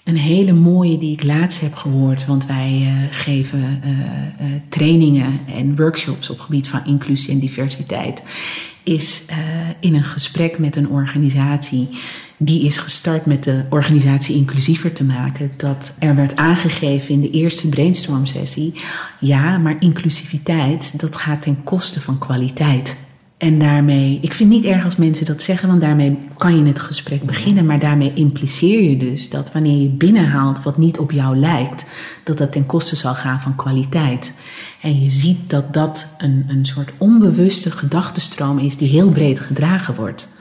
Een 0.04 0.16
hele 0.16 0.52
mooie 0.52 0.98
die 0.98 1.12
ik 1.12 1.22
laatst 1.22 1.60
heb 1.60 1.74
gehoord, 1.74 2.26
want 2.26 2.46
wij 2.46 2.80
uh, 2.80 2.92
geven 3.10 3.82
uh, 3.84 3.90
uh, 3.90 4.56
trainingen 4.68 5.40
en 5.46 5.76
workshops 5.76 6.30
op 6.30 6.40
gebied 6.40 6.68
van 6.68 6.86
inclusie 6.86 7.32
en 7.32 7.38
diversiteit, 7.38 8.22
is 8.82 9.26
in 9.80 9.94
een 9.94 10.04
gesprek 10.04 10.58
met 10.58 10.76
een 10.76 10.88
organisatie 10.88 11.88
die 12.44 12.64
is 12.64 12.76
gestart 12.76 13.26
met 13.26 13.44
de 13.44 13.64
organisatie 13.68 14.36
inclusiever 14.36 14.92
te 14.92 15.04
maken. 15.04 15.52
Dat 15.56 15.96
er 15.98 16.14
werd 16.14 16.36
aangegeven 16.36 17.14
in 17.14 17.20
de 17.20 17.30
eerste 17.30 17.68
brainstorm 17.68 18.26
sessie, 18.26 18.74
ja, 19.20 19.58
maar 19.58 19.76
inclusiviteit, 19.78 21.00
dat 21.00 21.16
gaat 21.16 21.42
ten 21.42 21.62
koste 21.64 22.00
van 22.00 22.18
kwaliteit. 22.18 22.96
En 23.42 23.58
daarmee, 23.58 24.18
ik 24.20 24.34
vind 24.34 24.50
niet 24.50 24.64
erg 24.64 24.84
als 24.84 24.96
mensen 24.96 25.26
dat 25.26 25.42
zeggen, 25.42 25.68
want 25.68 25.80
daarmee 25.80 26.18
kan 26.36 26.58
je 26.58 26.64
het 26.64 26.78
gesprek 26.78 27.22
beginnen. 27.22 27.66
Maar 27.66 27.78
daarmee 27.78 28.12
impliceer 28.14 28.90
je 28.90 28.96
dus 28.96 29.30
dat 29.30 29.52
wanneer 29.52 29.82
je 29.82 29.88
binnenhaalt 29.88 30.62
wat 30.62 30.78
niet 30.78 30.98
op 30.98 31.10
jou 31.10 31.36
lijkt, 31.36 31.84
dat 32.24 32.38
dat 32.38 32.52
ten 32.52 32.66
koste 32.66 32.96
zal 32.96 33.14
gaan 33.14 33.40
van 33.40 33.56
kwaliteit. 33.56 34.34
En 34.80 35.00
je 35.00 35.10
ziet 35.10 35.50
dat 35.50 35.74
dat 35.74 36.14
een, 36.18 36.44
een 36.48 36.66
soort 36.66 36.90
onbewuste 36.98 37.70
gedachtenstroom 37.70 38.58
is 38.58 38.76
die 38.76 38.88
heel 38.88 39.08
breed 39.08 39.40
gedragen 39.40 39.94
wordt. 39.94 40.36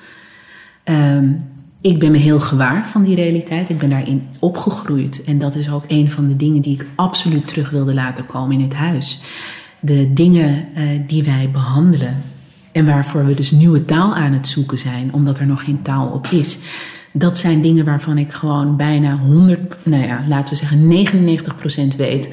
Um, 0.83 1.43
ik 1.81 1.99
ben 1.99 2.11
me 2.11 2.17
heel 2.17 2.39
gewaar 2.39 2.89
van 2.89 3.03
die 3.03 3.15
realiteit. 3.15 3.69
Ik 3.69 3.77
ben 3.77 3.89
daarin 3.89 4.27
opgegroeid. 4.39 5.23
En 5.23 5.39
dat 5.39 5.55
is 5.55 5.69
ook 5.69 5.83
een 5.87 6.11
van 6.11 6.27
de 6.27 6.35
dingen 6.35 6.61
die 6.61 6.73
ik 6.73 6.85
absoluut 6.95 7.47
terug 7.47 7.69
wilde 7.69 7.93
laten 7.93 8.25
komen 8.25 8.57
in 8.57 8.63
het 8.63 8.73
huis. 8.73 9.21
De 9.79 10.13
dingen 10.13 10.65
uh, 10.75 11.01
die 11.07 11.23
wij 11.23 11.49
behandelen 11.51 12.23
en 12.71 12.85
waarvoor 12.85 13.25
we 13.25 13.33
dus 13.33 13.51
nieuwe 13.51 13.85
taal 13.85 14.15
aan 14.15 14.33
het 14.33 14.47
zoeken 14.47 14.77
zijn, 14.77 15.13
omdat 15.13 15.39
er 15.39 15.47
nog 15.47 15.63
geen 15.63 15.81
taal 15.81 16.07
op 16.07 16.27
is. 16.27 16.59
Dat 17.13 17.37
zijn 17.37 17.61
dingen 17.61 17.85
waarvan 17.85 18.17
ik 18.17 18.33
gewoon 18.33 18.77
bijna 18.77 19.17
100, 19.17 19.85
nou 19.85 20.05
ja, 20.05 20.23
laten 20.27 20.49
we 20.49 20.55
zeggen 20.55 21.93
99% 21.93 21.97
weet 21.97 22.29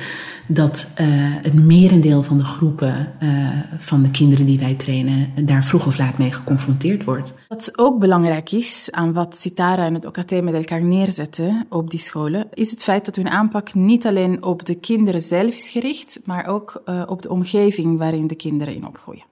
dat 0.48 0.92
uh, 1.01 1.07
het 1.42 1.55
merendeel 1.55 2.22
van 2.22 2.38
de 2.38 2.44
groepen 2.44 3.12
uh, 3.22 3.48
van 3.79 4.03
de 4.03 4.11
kinderen 4.11 4.46
die 4.46 4.59
wij 4.59 4.74
trainen 4.74 5.33
daar 5.46 5.64
vroeg 5.64 5.87
of 5.87 5.98
laat 5.98 6.18
mee 6.18 6.33
geconfronteerd 6.33 7.05
wordt. 7.05 7.35
Wat 7.48 7.79
ook 7.79 7.98
belangrijk 7.98 8.53
is 8.53 8.88
aan 8.90 9.12
wat 9.12 9.37
Citara 9.37 9.85
en 9.85 9.94
het 9.94 10.07
OKT 10.07 10.42
met 10.42 10.55
elkaar 10.55 10.83
neerzetten 10.83 11.66
op 11.68 11.90
die 11.90 12.01
scholen, 12.01 12.46
is 12.53 12.70
het 12.70 12.83
feit 12.83 13.05
dat 13.05 13.16
hun 13.16 13.29
aanpak 13.29 13.74
niet 13.74 14.07
alleen 14.07 14.42
op 14.42 14.64
de 14.64 14.74
kinderen 14.74 15.20
zelf 15.20 15.55
is 15.55 15.68
gericht, 15.70 16.20
maar 16.24 16.46
ook 16.46 16.83
uh, 16.87 17.03
op 17.07 17.22
de 17.22 17.31
omgeving 17.31 17.98
waarin 17.98 18.27
de 18.27 18.35
kinderen 18.35 18.74
in 18.74 18.87
opgroeien. 18.87 19.24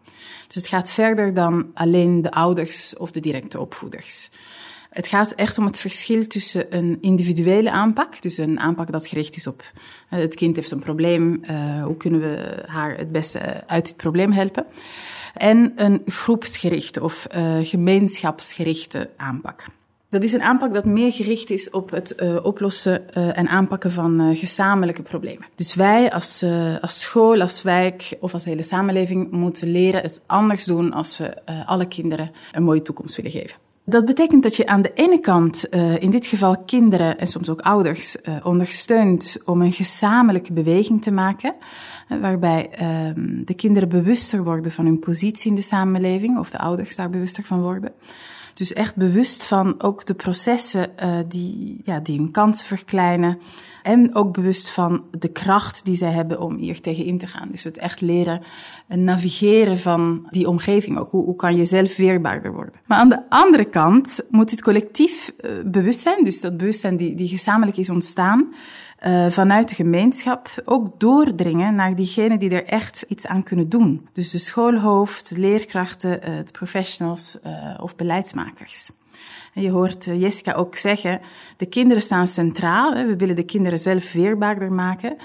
Dus 0.47 0.55
het 0.55 0.67
gaat 0.67 0.91
verder 0.91 1.35
dan 1.35 1.71
alleen 1.75 2.23
de 2.23 2.31
ouders 2.31 2.97
of 2.97 3.11
de 3.11 3.21
directe 3.21 3.61
opvoeders. 3.61 4.31
Het 4.91 5.07
gaat 5.07 5.33
echt 5.33 5.59
om 5.59 5.65
het 5.65 5.79
verschil 5.79 6.27
tussen 6.27 6.77
een 6.77 6.99
individuele 7.01 7.71
aanpak, 7.71 8.23
dus 8.23 8.39
een 8.39 8.61
aanpak 8.61 8.93
dat 8.93 9.07
gericht 9.07 9.37
is 9.37 9.47
op 9.47 9.63
uh, 10.11 10.19
het 10.21 10.35
kind 10.35 10.57
heeft 10.57 10.71
een 10.71 10.79
probleem, 10.79 11.45
uh, 11.51 11.85
hoe 11.85 11.97
kunnen 11.97 12.21
we 12.21 12.63
haar 12.67 12.97
het 12.97 13.13
beste 13.13 13.65
uit 13.67 13.87
dit 13.87 13.97
probleem 13.97 14.33
helpen, 14.33 14.67
en 15.35 15.73
een 15.77 16.03
groepsgerichte 16.07 17.03
of 17.03 17.27
uh, 17.37 17.59
gemeenschapsgerichte 17.63 19.11
aanpak. 19.17 19.67
Dat 20.09 20.23
is 20.23 20.33
een 20.33 20.43
aanpak 20.43 20.75
dat 20.75 20.85
meer 20.85 21.13
gericht 21.13 21.51
is 21.51 21.71
op 21.71 21.91
het 21.91 22.15
uh, 22.23 22.37
oplossen 22.43 23.03
uh, 23.17 23.39
en 23.39 23.49
aanpakken 23.49 23.91
van 23.91 24.21
uh, 24.21 24.39
gezamenlijke 24.39 25.03
problemen. 25.03 25.47
Dus 25.55 25.75
wij 25.75 26.13
als, 26.13 26.45
als 26.81 27.01
school, 27.01 27.41
als 27.41 27.63
wijk 27.63 28.17
of 28.21 28.33
als 28.33 28.45
hele 28.45 28.63
samenleving 28.63 29.31
moeten 29.31 29.71
leren 29.71 30.03
het 30.03 30.21
anders 30.27 30.65
doen 30.65 30.93
als 30.93 31.19
we 31.19 31.47
alle 31.67 31.89
kinderen 31.89 32.31
een 32.53 32.63
mooie 32.63 32.83
toekomst 32.83 33.17
willen 33.17 33.31
geven. 33.31 33.57
Dat 33.85 34.05
betekent 34.05 34.43
dat 34.43 34.57
je 34.57 34.67
aan 34.67 34.83
de 34.83 34.93
ene 34.95 35.21
kant, 35.21 35.65
in 35.99 36.11
dit 36.11 36.27
geval 36.27 36.57
kinderen 36.59 37.19
en 37.19 37.27
soms 37.27 37.51
ook 37.51 37.61
ouders, 37.61 38.17
ondersteunt 38.43 39.37
om 39.45 39.63
een 39.63 39.73
gezamenlijke 39.73 40.53
beweging 40.53 41.03
te 41.03 41.11
maken, 41.11 41.55
waarbij 42.21 42.71
ehm, 42.71 43.45
de 43.45 43.55
kinderen 43.55 43.89
bewuster 43.89 44.45
worden 44.45 44.73
van 44.73 44.85
hun 44.85 44.99
positie 44.99 45.51
in 45.51 45.57
de 45.57 45.63
samenleving, 45.63 46.39
of 46.39 46.51
de 46.51 46.59
ouders 46.59 46.97
daar 46.97 47.11
bewuster 47.11 47.45
van 47.45 47.63
worden. 47.63 47.93
Dus 48.57 48.73
echt 48.73 48.97
bewust 48.97 49.45
van 49.45 49.83
ook 49.83 50.07
de 50.07 50.15
processen 50.15 50.89
uh, 51.05 51.19
die, 51.29 51.81
ja, 51.83 52.01
die 52.01 52.19
hun 52.19 52.31
kansen 52.31 52.67
verkleinen. 52.67 53.39
En 53.83 54.15
ook 54.15 54.33
bewust 54.33 54.71
van 54.71 55.05
de 55.19 55.29
kracht 55.29 55.85
die 55.85 55.97
zij 55.97 56.11
hebben 56.11 56.41
om 56.41 56.57
hier 56.57 56.81
tegen 56.81 57.05
in 57.05 57.19
te 57.19 57.27
gaan. 57.27 57.49
Dus 57.51 57.65
het 57.65 57.79
echt 57.79 58.01
leren 58.01 58.43
navigeren 58.89 59.79
van 59.79 60.27
die 60.31 60.49
omgeving 60.49 60.99
ook. 60.99 61.11
Hoe, 61.11 61.25
hoe 61.25 61.37
kan 61.37 61.57
je 61.57 61.65
zelf 61.65 61.97
weerbaarder 61.97 62.53
worden? 62.53 62.75
Maar 62.87 62.99
aan 62.99 63.09
de 63.09 63.31
andere 63.31 63.65
kant 63.65 64.21
moet 64.31 64.51
het 64.51 64.63
collectief 64.63 65.33
uh, 65.41 65.51
bewustzijn, 65.65 66.25
dus 66.25 66.41
dat 66.41 66.57
bewustzijn 66.57 66.97
die, 66.97 67.15
die 67.15 67.29
gezamenlijk 67.29 67.77
is 67.77 67.91
ontstaan, 67.91 68.55
uh, 69.07 69.31
vanuit 69.31 69.69
de 69.69 69.75
gemeenschap 69.75 70.49
ook 70.65 71.01
doordringen 71.01 71.75
naar 71.75 71.95
diegenen 71.95 72.39
die 72.39 72.51
er 72.51 72.65
echt 72.65 73.05
iets 73.09 73.27
aan 73.27 73.43
kunnen 73.43 73.69
doen. 73.69 74.09
Dus 74.13 74.31
de 74.31 74.39
schoolhoofd, 74.39 75.35
leerkrachten, 75.37 76.11
uh, 76.11 76.37
de 76.45 76.53
professionals 76.53 77.39
uh, 77.47 77.53
of 77.81 77.97
beleidsmakers. 77.97 78.91
En 79.55 79.63
je 79.63 79.71
hoort 79.71 80.05
Jessica 80.05 80.53
ook 80.53 80.77
zeggen, 80.77 81.21
de 81.57 81.67
kinderen 81.67 82.03
staan 82.03 82.27
centraal. 82.27 82.95
Hè. 82.95 83.07
We 83.07 83.17
willen 83.17 83.37
de 83.37 83.45
kinderen 83.45 83.79
zelf 83.79 84.13
weerbaarder 84.13 84.73
maken. 84.73 85.17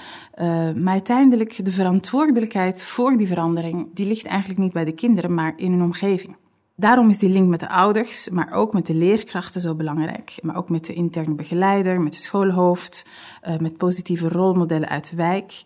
maar 0.82 0.92
uiteindelijk 0.92 1.64
de 1.64 1.70
verantwoordelijkheid 1.70 2.82
voor 2.82 3.16
die 3.16 3.26
verandering, 3.26 3.88
die 3.94 4.06
ligt 4.06 4.26
eigenlijk 4.26 4.60
niet 4.60 4.72
bij 4.72 4.84
de 4.84 4.92
kinderen, 4.92 5.34
maar 5.34 5.52
in 5.56 5.72
hun 5.72 5.82
omgeving. 5.82 6.36
Daarom 6.82 7.08
is 7.08 7.18
die 7.18 7.28
link 7.28 7.48
met 7.48 7.60
de 7.60 7.68
ouders, 7.68 8.28
maar 8.28 8.52
ook 8.52 8.72
met 8.72 8.86
de 8.86 8.94
leerkrachten 8.94 9.60
zo 9.60 9.74
belangrijk. 9.74 10.38
Maar 10.40 10.56
ook 10.56 10.68
met 10.68 10.84
de 10.84 10.94
interne 10.94 11.34
begeleider, 11.34 12.00
met 12.00 12.12
de 12.12 12.18
schoolhoofd, 12.18 13.06
uh, 13.48 13.58
met 13.58 13.76
positieve 13.76 14.28
rolmodellen 14.28 14.88
uit 14.88 15.10
de 15.10 15.16
wijk. 15.16 15.62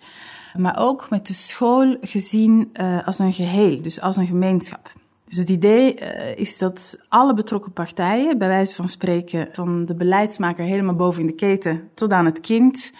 Maar 0.56 0.78
ook 0.78 1.10
met 1.10 1.26
de 1.26 1.32
school 1.32 1.96
gezien 2.00 2.70
uh, 2.80 3.06
als 3.06 3.18
een 3.18 3.32
geheel, 3.32 3.82
dus 3.82 4.00
als 4.00 4.16
een 4.16 4.26
gemeenschap. 4.26 4.92
Dus 5.28 5.36
het 5.36 5.48
idee 5.48 6.00
uh, 6.00 6.38
is 6.38 6.58
dat 6.58 7.04
alle 7.08 7.34
betrokken 7.34 7.72
partijen, 7.72 8.38
bij 8.38 8.48
wijze 8.48 8.74
van 8.74 8.88
spreken, 8.88 9.48
van 9.52 9.84
de 9.84 9.94
beleidsmaker 9.94 10.64
helemaal 10.64 10.94
boven 10.94 11.20
in 11.20 11.26
de 11.26 11.34
keten 11.34 11.88
tot 11.94 12.12
aan 12.12 12.24
het 12.24 12.40
kind, 12.40 12.92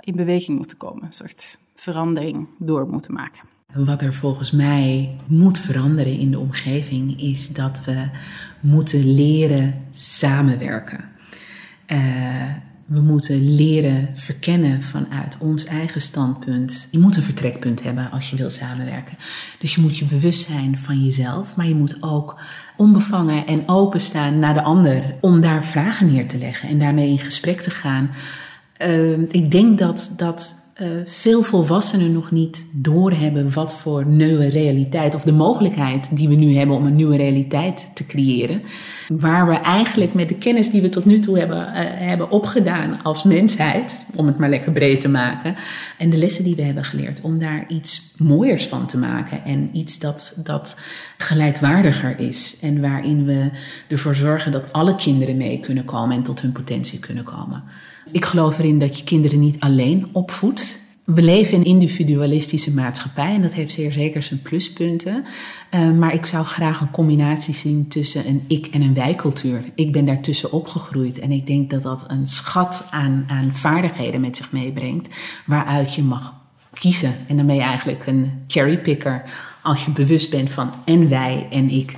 in 0.00 0.16
beweging 0.16 0.56
moeten 0.56 0.76
komen. 0.76 1.04
Een 1.04 1.12
soort 1.12 1.58
verandering 1.74 2.46
door 2.58 2.88
moeten 2.88 3.12
maken. 3.12 3.53
Wat 3.74 4.02
er 4.02 4.14
volgens 4.14 4.50
mij 4.50 5.16
moet 5.26 5.58
veranderen 5.58 6.18
in 6.18 6.30
de 6.30 6.38
omgeving 6.38 7.20
is 7.20 7.48
dat 7.48 7.84
we 7.84 8.08
moeten 8.60 9.14
leren 9.14 9.74
samenwerken. 9.92 11.04
Uh, 11.86 11.98
we 12.86 13.00
moeten 13.00 13.54
leren 13.54 14.08
verkennen 14.14 14.82
vanuit 14.82 15.36
ons 15.38 15.64
eigen 15.64 16.00
standpunt. 16.00 16.88
Je 16.90 16.98
moet 16.98 17.16
een 17.16 17.22
vertrekpunt 17.22 17.82
hebben 17.82 18.10
als 18.10 18.30
je 18.30 18.36
wil 18.36 18.50
samenwerken. 18.50 19.16
Dus 19.58 19.74
je 19.74 19.80
moet 19.80 19.98
je 19.98 20.04
bewust 20.04 20.46
zijn 20.46 20.78
van 20.78 21.04
jezelf, 21.04 21.56
maar 21.56 21.66
je 21.66 21.74
moet 21.74 21.96
ook 22.00 22.40
onbevangen 22.76 23.46
en 23.46 23.68
openstaan 23.68 24.38
naar 24.38 24.54
de 24.54 24.62
ander 24.62 25.14
om 25.20 25.40
daar 25.40 25.64
vragen 25.64 26.12
neer 26.12 26.28
te 26.28 26.38
leggen 26.38 26.68
en 26.68 26.78
daarmee 26.78 27.10
in 27.10 27.18
gesprek 27.18 27.60
te 27.60 27.70
gaan. 27.70 28.10
Uh, 28.78 29.18
ik 29.18 29.50
denk 29.50 29.78
dat 29.78 30.14
dat 30.16 30.63
uh, 30.80 30.88
veel 31.04 31.42
volwassenen 31.42 32.12
nog 32.12 32.30
niet 32.30 32.66
doorhebben 32.72 33.52
wat 33.52 33.74
voor 33.74 34.06
nieuwe 34.06 34.48
realiteit 34.48 35.14
of 35.14 35.22
de 35.22 35.32
mogelijkheid 35.32 36.16
die 36.16 36.28
we 36.28 36.34
nu 36.34 36.56
hebben 36.56 36.76
om 36.76 36.86
een 36.86 36.96
nieuwe 36.96 37.16
realiteit 37.16 37.90
te 37.94 38.06
creëren. 38.06 38.62
Waar 39.08 39.46
we 39.46 39.54
eigenlijk 39.54 40.14
met 40.14 40.28
de 40.28 40.34
kennis 40.34 40.70
die 40.70 40.82
we 40.82 40.88
tot 40.88 41.04
nu 41.04 41.20
toe 41.20 41.38
hebben, 41.38 41.58
uh, 41.58 41.72
hebben 41.82 42.30
opgedaan 42.30 43.02
als 43.02 43.22
mensheid, 43.22 44.06
om 44.14 44.26
het 44.26 44.38
maar 44.38 44.48
lekker 44.48 44.72
breed 44.72 45.00
te 45.00 45.08
maken, 45.08 45.54
en 45.98 46.10
de 46.10 46.16
lessen 46.16 46.44
die 46.44 46.56
we 46.56 46.62
hebben 46.62 46.84
geleerd, 46.84 47.20
om 47.20 47.38
daar 47.38 47.64
iets 47.68 48.14
mooiers 48.18 48.66
van 48.66 48.86
te 48.86 48.98
maken 48.98 49.44
en 49.44 49.70
iets 49.72 49.98
dat, 49.98 50.40
dat 50.44 50.80
gelijkwaardiger 51.16 52.20
is 52.20 52.58
en 52.62 52.80
waarin 52.80 53.24
we 53.24 53.50
ervoor 53.88 54.14
zorgen 54.14 54.52
dat 54.52 54.72
alle 54.72 54.94
kinderen 54.94 55.36
mee 55.36 55.60
kunnen 55.60 55.84
komen 55.84 56.16
en 56.16 56.22
tot 56.22 56.40
hun 56.40 56.52
potentie 56.52 56.98
kunnen 56.98 57.24
komen. 57.24 57.62
Ik 58.12 58.24
geloof 58.24 58.58
erin 58.58 58.78
dat 58.78 58.98
je 58.98 59.04
kinderen 59.04 59.38
niet 59.38 59.60
alleen 59.60 60.06
opvoedt. 60.12 60.82
We 61.04 61.22
leven 61.22 61.52
in 61.52 61.60
een 61.60 61.66
individualistische 61.66 62.74
maatschappij 62.74 63.34
en 63.34 63.42
dat 63.42 63.52
heeft 63.52 63.72
zeer 63.72 63.92
zeker 63.92 64.22
zijn 64.22 64.42
pluspunten. 64.42 65.24
Uh, 65.70 65.90
maar 65.90 66.14
ik 66.14 66.26
zou 66.26 66.44
graag 66.44 66.80
een 66.80 66.90
combinatie 66.90 67.54
zien 67.54 67.88
tussen 67.88 68.28
een 68.28 68.44
ik- 68.48 68.66
en 68.66 68.82
een 68.82 68.94
wij-cultuur. 68.94 69.64
Ik 69.74 69.92
ben 69.92 70.04
daartussen 70.04 70.52
opgegroeid 70.52 71.18
en 71.18 71.30
ik 71.30 71.46
denk 71.46 71.70
dat 71.70 71.82
dat 71.82 72.04
een 72.06 72.26
schat 72.26 72.86
aan, 72.90 73.24
aan 73.28 73.50
vaardigheden 73.52 74.20
met 74.20 74.36
zich 74.36 74.52
meebrengt, 74.52 75.08
waaruit 75.46 75.94
je 75.94 76.02
mag 76.02 76.34
kiezen. 76.72 77.14
En 77.28 77.36
dan 77.36 77.46
ben 77.46 77.54
je 77.54 77.62
eigenlijk 77.62 78.06
een 78.06 78.30
cherrypicker 78.46 79.22
als 79.62 79.84
je 79.84 79.90
bewust 79.90 80.30
bent 80.30 80.50
van 80.50 80.72
en 80.84 81.08
wij 81.08 81.46
en 81.50 81.70
ik. 81.70 81.96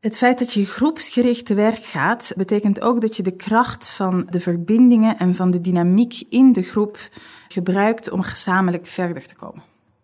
Het 0.00 0.16
feit 0.16 0.38
dat 0.38 0.52
je 0.52 0.64
groepsgericht 0.64 1.46
te 1.46 1.54
werk 1.54 1.84
gaat, 1.84 2.32
betekent 2.36 2.80
ook 2.80 3.00
dat 3.00 3.16
je 3.16 3.22
de 3.22 3.36
kracht 3.36 3.90
van 3.90 4.26
de 4.30 4.40
verbindingen 4.40 5.18
en 5.18 5.34
van 5.34 5.50
de 5.50 5.60
dynamiek 5.60 6.22
in 6.28 6.52
de 6.52 6.62
groep 6.62 7.08
gebruikt 7.48 8.10
om 8.10 8.22
gezamenlijk 8.22 8.86
verder 8.86 9.26
te 9.26 9.34
komen. 9.34 9.62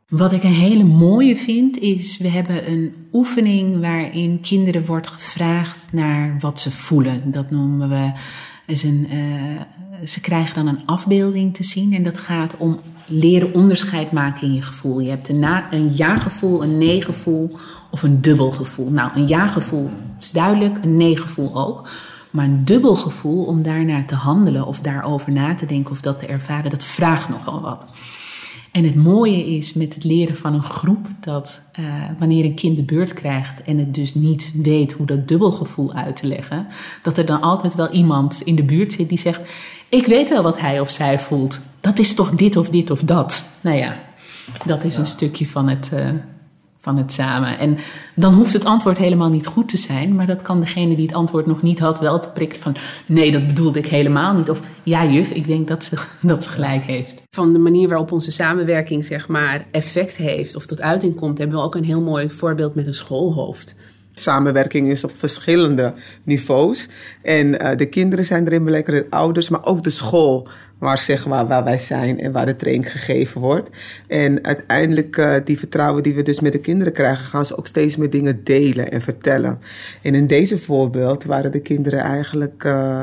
Wat 0.09 0.33
ik 0.33 0.43
een 0.43 0.51
hele 0.51 0.85
mooie 0.85 1.37
vind, 1.37 1.79
is 1.79 2.19
we 2.19 2.29
hebben 2.29 2.71
een 2.71 2.95
oefening 3.13 3.81
waarin 3.81 4.41
kinderen 4.41 4.87
wordt 4.87 5.09
gevraagd 5.09 5.93
naar 5.93 6.37
wat 6.41 6.61
ze 6.61 6.71
voelen. 6.71 7.33
Dat 7.33 7.51
noemen 7.51 7.89
we 7.89 8.13
is 8.67 8.83
een, 8.83 9.07
uh, 9.13 9.61
ze 10.05 10.21
krijgen 10.21 10.55
dan 10.55 10.67
een 10.67 10.87
afbeelding 10.87 11.55
te 11.55 11.65
zien 11.65 11.93
en 11.93 12.05
dat 12.05 12.19
gaat 12.19 12.57
om 12.57 12.81
leren 13.07 13.55
onderscheid 13.55 14.13
maken 14.13 14.43
in 14.43 14.55
je 14.55 14.63
gevoel. 14.63 15.01
Je 15.01 15.11
hebt 15.11 15.29
een, 15.29 15.39
na, 15.39 15.73
een 15.73 15.97
ja-gevoel, 15.97 16.63
een 16.63 16.79
nee-gevoel 16.79 17.57
of 17.91 18.03
een 18.03 18.21
dubbel 18.21 18.51
gevoel. 18.51 18.91
Nou, 18.91 19.11
een 19.15 19.29
ja-gevoel 19.29 19.91
is 20.21 20.31
duidelijk, 20.31 20.85
een 20.85 20.97
nee-gevoel 20.97 21.55
ook. 21.55 21.89
Maar 22.31 22.45
een 22.45 22.65
dubbel 22.65 22.97
gevoel 22.97 23.45
om 23.45 23.63
daarnaar 23.63 24.07
te 24.07 24.15
handelen 24.15 24.67
of 24.67 24.81
daarover 24.81 25.33
na 25.33 25.55
te 25.55 25.67
denken 25.67 25.91
of 25.91 26.01
dat 26.01 26.19
te 26.19 26.27
ervaren, 26.27 26.71
dat 26.71 26.85
vraagt 26.85 27.29
nogal 27.29 27.61
wat. 27.61 27.85
En 28.75 28.85
het 28.85 28.95
mooie 28.95 29.57
is 29.57 29.73
met 29.73 29.95
het 29.95 30.05
leren 30.05 30.37
van 30.37 30.55
een 30.55 30.63
groep 30.63 31.07
dat 31.21 31.63
uh, 31.81 31.87
wanneer 32.19 32.45
een 32.45 32.55
kind 32.55 32.77
de 32.77 32.83
beurt 32.83 33.13
krijgt 33.13 33.63
en 33.63 33.79
het 33.79 33.95
dus 33.95 34.15
niet 34.15 34.55
weet 34.63 34.93
hoe 34.93 35.07
dat 35.07 35.29
dubbelgevoel 35.29 35.93
uit 35.93 36.17
te 36.17 36.27
leggen, 36.27 36.67
dat 37.03 37.19
er 37.19 37.27
dan 37.27 37.41
altijd 37.41 37.75
wel 37.75 37.91
iemand 37.91 38.41
in 38.45 38.55
de 38.55 38.65
buurt 38.65 38.93
zit 38.93 39.09
die 39.09 39.19
zegt: 39.19 39.41
Ik 39.89 40.07
weet 40.07 40.31
wel 40.31 40.43
wat 40.43 40.61
hij 40.61 40.81
of 40.81 40.91
zij 40.91 41.19
voelt. 41.19 41.61
Dat 41.81 41.99
is 41.99 42.15
toch 42.15 42.31
dit 42.31 42.57
of 42.57 42.69
dit 42.69 42.91
of 42.91 43.01
dat. 43.01 43.59
Nou 43.61 43.77
ja, 43.77 43.97
dat 44.65 44.85
is 44.85 44.95
ja. 44.95 45.01
een 45.01 45.07
stukje 45.07 45.49
van 45.49 45.69
het, 45.69 45.91
uh, 45.95 46.09
van 46.81 46.97
het 46.97 47.13
samen. 47.13 47.59
En 47.59 47.79
dan 48.15 48.35
hoeft 48.35 48.53
het 48.53 48.65
antwoord 48.65 48.99
helemaal 48.99 49.29
niet 49.29 49.47
goed 49.47 49.69
te 49.69 49.77
zijn, 49.77 50.15
maar 50.15 50.27
dat 50.27 50.43
kan 50.43 50.61
degene 50.61 50.97
die 50.97 51.07
het 51.07 51.15
antwoord 51.15 51.47
nog 51.47 51.63
niet 51.63 51.79
had 51.79 52.01
wel 52.01 52.21
te 52.21 52.29
prikken 52.29 52.61
van 52.61 52.77
nee, 53.07 53.33
dat 53.33 53.47
bedoelde 53.47 53.79
ik 53.79 53.87
helemaal 53.87 54.35
niet. 54.35 54.51
Of 54.51 54.61
ja, 54.83 55.07
juf, 55.07 55.31
ik 55.31 55.47
denk 55.47 55.69
dat 55.69 55.85
ze, 55.85 55.99
dat 56.23 56.45
ze 56.45 56.51
gelijk 56.51 56.85
heeft. 56.85 57.23
Van 57.31 57.53
de 57.53 57.59
manier 57.59 57.89
waarop 57.89 58.13
onze 58.13 58.31
samenwerking 58.31 59.05
zeg 59.05 59.29
maar 59.29 59.67
effect 59.71 60.17
heeft 60.17 60.57
of 60.57 60.67
tot 60.67 60.81
uiting 60.81 61.15
komt, 61.15 61.39
hebben 61.39 61.57
we 61.57 61.65
ook 61.65 61.75
een 61.75 61.85
heel 61.85 62.03
mooi 62.03 62.31
voorbeeld 62.31 62.75
met 62.75 62.87
een 62.87 62.95
schoolhoofd. 62.95 63.77
Samenwerking 64.15 64.89
is 64.89 65.05
op 65.05 65.17
verschillende 65.17 65.95
niveaus. 66.23 66.89
En 67.23 67.47
uh, 67.47 67.77
de 67.77 67.87
kinderen 67.87 68.27
zijn 68.27 68.47
erin 68.47 68.65
belangrijk, 68.65 69.11
de 69.11 69.17
ouders, 69.17 69.49
maar 69.49 69.65
ook 69.65 69.83
de 69.83 69.91
school 69.91 70.49
waar, 70.79 70.99
zeg 70.99 71.27
maar, 71.27 71.47
waar 71.47 71.65
wij 71.65 71.79
zijn 71.79 72.21
en 72.21 72.33
waar 72.33 72.47
de 72.47 72.57
training 72.57 72.91
gegeven 72.91 73.41
wordt. 73.41 73.71
En 74.07 74.45
uiteindelijk, 74.45 75.17
uh, 75.17 75.35
die 75.45 75.59
vertrouwen 75.59 76.03
die 76.03 76.15
we 76.15 76.23
dus 76.23 76.41
met 76.41 76.53
de 76.53 76.59
kinderen 76.59 76.93
krijgen, 76.93 77.25
gaan 77.25 77.47
ze 77.47 77.57
ook 77.57 77.67
steeds 77.67 77.97
meer 77.97 78.11
dingen 78.11 78.45
delen 78.45 78.91
en 78.91 79.01
vertellen. 79.01 79.59
En 80.03 80.15
in 80.15 80.27
deze 80.27 80.59
voorbeeld 80.59 81.25
waren 81.25 81.53
de 81.53 81.61
kinderen 81.61 82.01
eigenlijk 82.01 82.65
uh, 82.65 83.03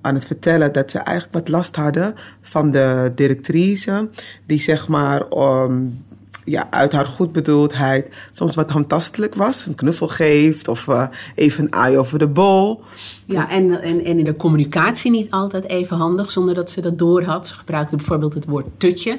aan 0.00 0.14
het 0.14 0.24
vertellen 0.24 0.72
dat 0.72 0.90
ze 0.90 0.98
eigenlijk 0.98 1.34
wat 1.34 1.48
last 1.48 1.76
hadden 1.76 2.14
van 2.40 2.70
de 2.70 3.12
directrice, 3.14 4.08
die 4.46 4.60
zeg 4.60 4.88
maar. 4.88 5.32
Um, 5.32 6.04
ja, 6.44 6.66
uit 6.70 6.92
haar 6.92 7.06
goedbedoeldheid 7.06 8.14
soms 8.32 8.54
wat 8.54 8.70
handtastelijk 8.70 9.34
was. 9.34 9.66
Een 9.66 9.74
knuffel 9.74 10.08
geeft 10.08 10.68
of 10.68 10.86
uh, 10.86 11.06
even 11.34 11.64
een 11.64 11.72
aai 11.72 11.98
over 11.98 12.18
de 12.18 12.26
bol. 12.26 12.82
Ja, 13.24 13.50
en, 13.50 13.82
en, 13.82 14.04
en 14.04 14.18
in 14.18 14.24
de 14.24 14.36
communicatie 14.36 15.10
niet 15.10 15.30
altijd 15.30 15.68
even 15.68 15.96
handig, 15.96 16.30
zonder 16.30 16.54
dat 16.54 16.70
ze 16.70 16.80
dat 16.80 16.98
door 16.98 17.22
had. 17.22 17.46
Ze 17.46 17.54
gebruikte 17.54 17.96
bijvoorbeeld 17.96 18.34
het 18.34 18.44
woord 18.44 18.66
tutje, 18.76 19.18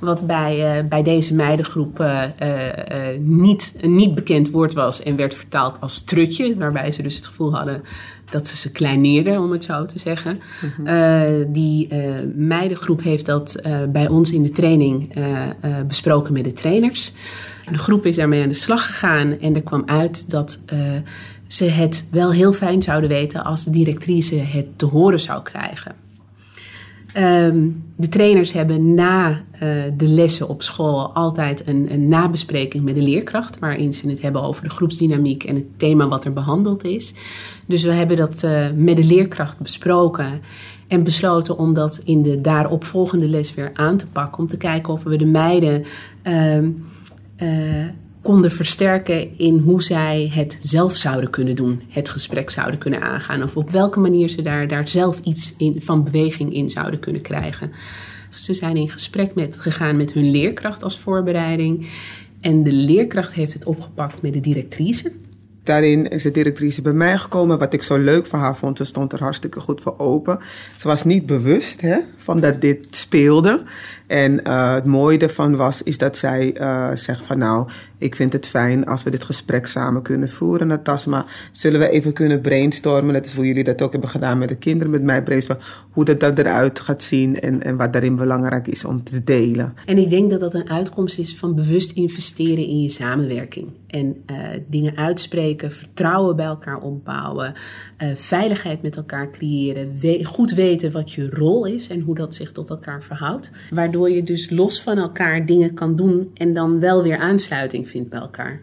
wat 0.00 0.26
bij, 0.26 0.78
uh, 0.78 0.88
bij 0.88 1.02
deze 1.02 1.34
meidengroep 1.34 2.00
uh, 2.00 2.24
niet 3.18 3.74
een 3.80 3.94
niet 3.94 4.14
bekend 4.14 4.50
woord 4.50 4.74
was 4.74 5.02
en 5.02 5.16
werd 5.16 5.34
vertaald 5.34 5.76
als 5.80 6.04
trutje, 6.04 6.56
waarbij 6.56 6.92
ze 6.92 7.02
dus 7.02 7.16
het 7.16 7.26
gevoel 7.26 7.54
hadden 7.54 7.82
dat 8.32 8.46
ze 8.46 8.56
ze 8.56 8.72
kleineerden, 8.72 9.40
om 9.40 9.52
het 9.52 9.64
zo 9.64 9.84
te 9.84 9.98
zeggen. 9.98 10.40
Mm-hmm. 10.62 10.86
Uh, 10.86 11.46
die 11.48 11.88
uh, 11.92 12.14
meidengroep 12.34 13.02
heeft 13.02 13.26
dat 13.26 13.56
uh, 13.66 13.84
bij 13.88 14.08
ons 14.08 14.32
in 14.32 14.42
de 14.42 14.50
training 14.50 15.14
besproken 15.86 16.32
met 16.32 16.44
de 16.44 16.52
trainers. 16.52 17.12
De 17.70 17.78
groep 17.78 18.06
is 18.06 18.16
daarmee 18.16 18.42
aan 18.42 18.48
de 18.48 18.54
slag 18.54 18.84
gegaan 18.84 19.38
en 19.38 19.54
er 19.54 19.62
kwam 19.62 19.82
uit 19.86 20.30
dat 20.30 20.60
ze 21.46 21.64
het 21.64 22.08
wel 22.10 22.32
heel 22.32 22.52
fijn 22.52 22.82
zouden 22.82 23.10
weten 23.10 23.44
als 23.44 23.64
de 23.64 23.70
directrice 23.70 24.36
het 24.36 24.78
te 24.78 24.86
horen 24.86 25.20
zou 25.20 25.42
krijgen. 25.42 26.01
Um, 27.16 27.84
de 27.96 28.08
trainers 28.08 28.52
hebben 28.52 28.94
na 28.94 29.30
uh, 29.30 29.84
de 29.96 30.06
lessen 30.06 30.48
op 30.48 30.62
school 30.62 31.14
altijd 31.14 31.66
een, 31.66 31.92
een, 31.92 32.08
nabespreking 32.08 32.84
met 32.84 32.94
de 32.94 33.02
leerkracht, 33.02 33.58
waarin 33.58 33.94
ze 33.94 34.08
het 34.08 34.22
hebben 34.22 34.42
over 34.42 34.62
de 34.62 34.70
groepsdynamiek 34.70 35.44
en 35.44 35.54
het 35.54 35.78
thema 35.78 36.08
wat 36.08 36.24
er 36.24 36.32
behandeld 36.32 36.84
is. 36.84 37.14
Dus 37.66 37.82
we 37.82 37.92
hebben 37.92 38.16
dat 38.16 38.42
uh, 38.42 38.66
met 38.76 38.96
de 38.96 39.04
leerkracht 39.04 39.58
besproken 39.58 40.40
en 40.88 41.04
besloten 41.04 41.58
om 41.58 41.74
dat 41.74 42.00
in 42.04 42.22
de 42.22 42.40
daaropvolgende 42.40 43.28
les 43.28 43.54
weer 43.54 43.70
aan 43.74 43.96
te 43.96 44.06
pakken, 44.06 44.38
om 44.38 44.48
te 44.48 44.56
kijken 44.56 44.92
of 44.92 45.02
we 45.02 45.16
de 45.16 45.26
meiden 45.26 45.84
uh, 46.22 47.86
konden 48.22 48.50
versterken 48.50 49.38
in 49.38 49.58
hoe 49.58 49.82
zij 49.82 50.30
het 50.34 50.58
zelf 50.60 50.96
zouden 50.96 51.30
kunnen 51.30 51.54
doen, 51.54 51.82
het 51.88 52.08
gesprek 52.08 52.50
zouden 52.50 52.78
kunnen 52.78 53.00
aangaan, 53.00 53.42
of 53.42 53.56
op 53.56 53.70
welke 53.70 54.00
manier 54.00 54.28
ze 54.28 54.42
daar, 54.42 54.68
daar 54.68 54.88
zelf 54.88 55.20
iets 55.22 55.54
in, 55.56 55.80
van 55.82 56.04
beweging 56.04 56.54
in 56.54 56.70
zouden 56.70 57.00
kunnen 57.00 57.22
krijgen. 57.22 57.72
Ze 58.30 58.54
zijn 58.54 58.76
in 58.76 58.90
gesprek 58.90 59.34
met, 59.34 59.56
gegaan 59.58 59.96
met 59.96 60.12
hun 60.12 60.30
leerkracht 60.30 60.82
als 60.82 60.98
voorbereiding. 60.98 61.86
En 62.40 62.62
de 62.62 62.72
leerkracht 62.72 63.32
heeft 63.32 63.52
het 63.52 63.64
opgepakt 63.64 64.22
met 64.22 64.32
de 64.32 64.40
directrice. 64.40 65.12
Daarin 65.64 66.08
is 66.08 66.22
de 66.22 66.30
directrice 66.30 66.82
bij 66.82 66.92
mij 66.92 67.18
gekomen. 67.18 67.58
Wat 67.58 67.72
ik 67.72 67.82
zo 67.82 67.98
leuk 67.98 68.26
van 68.26 68.40
haar 68.40 68.56
vond, 68.56 68.76
ze 68.76 68.84
stond 68.84 69.12
er 69.12 69.18
hartstikke 69.18 69.60
goed 69.60 69.80
voor 69.80 69.98
open. 69.98 70.38
Ze 70.78 70.88
was 70.88 71.04
niet 71.04 71.26
bewust 71.26 71.80
hè, 71.80 71.98
van 72.16 72.40
dat 72.40 72.60
dit 72.60 72.86
speelde. 72.90 73.62
En 74.12 74.40
uh, 74.46 74.74
het 74.74 74.84
mooie 74.84 75.18
ervan 75.18 75.56
was, 75.56 75.82
is 75.82 75.98
dat 75.98 76.16
zij 76.16 76.56
uh, 76.60 76.94
zegt 76.94 77.26
van 77.26 77.38
nou, 77.38 77.68
ik 77.98 78.14
vind 78.14 78.32
het 78.32 78.46
fijn 78.46 78.86
als 78.86 79.02
we 79.02 79.10
dit 79.10 79.24
gesprek 79.24 79.66
samen 79.66 80.02
kunnen 80.02 80.28
voeren. 80.28 80.66
Natasma, 80.66 81.26
zullen 81.52 81.80
we 81.80 81.88
even 81.88 82.12
kunnen 82.12 82.40
brainstormen? 82.40 83.14
Dat 83.14 83.24
is 83.24 83.32
hoe 83.32 83.46
jullie 83.46 83.64
dat 83.64 83.82
ook 83.82 83.92
hebben 83.92 84.10
gedaan 84.10 84.38
met 84.38 84.48
de 84.48 84.56
kinderen, 84.56 84.92
met 84.92 85.02
mij 85.02 85.22
brainstormen. 85.22 85.64
Hoe 85.90 86.04
dat, 86.04 86.20
dat 86.20 86.38
eruit 86.38 86.80
gaat 86.80 87.02
zien 87.02 87.40
en, 87.40 87.62
en 87.62 87.76
wat 87.76 87.92
daarin 87.92 88.16
belangrijk 88.16 88.68
is 88.68 88.84
om 88.84 89.02
te 89.02 89.24
delen. 89.24 89.74
En 89.86 89.98
ik 89.98 90.10
denk 90.10 90.30
dat 90.30 90.40
dat 90.40 90.54
een 90.54 90.70
uitkomst 90.70 91.18
is 91.18 91.36
van 91.36 91.54
bewust 91.54 91.92
investeren 91.92 92.66
in 92.66 92.82
je 92.82 92.90
samenwerking. 92.90 93.68
En 93.86 94.16
uh, 94.30 94.36
dingen 94.66 94.96
uitspreken, 94.96 95.72
vertrouwen 95.72 96.36
bij 96.36 96.46
elkaar 96.46 96.80
opbouwen, 96.80 97.52
veiligheid 98.14 98.82
met 98.82 98.96
elkaar 98.96 99.30
creëren, 99.30 100.00
goed 100.24 100.50
weten 100.50 100.92
wat 100.92 101.12
je 101.12 101.30
rol 101.30 101.66
is 101.66 101.88
en 101.88 102.00
hoe 102.00 102.14
dat 102.14 102.34
zich 102.34 102.52
tot 102.52 102.70
elkaar 102.70 103.02
verhoudt. 103.02 103.52
Waardoor 103.70 104.01
Waardoor 104.02 104.20
je 104.20 104.26
dus 104.32 104.50
los 104.50 104.82
van 104.82 104.98
elkaar 104.98 105.46
dingen 105.46 105.74
kan 105.74 105.96
doen 105.96 106.30
en 106.34 106.54
dan 106.54 106.80
wel 106.80 107.02
weer 107.02 107.18
aansluiting 107.18 107.88
vindt 107.88 108.08
bij 108.08 108.20
elkaar. 108.20 108.60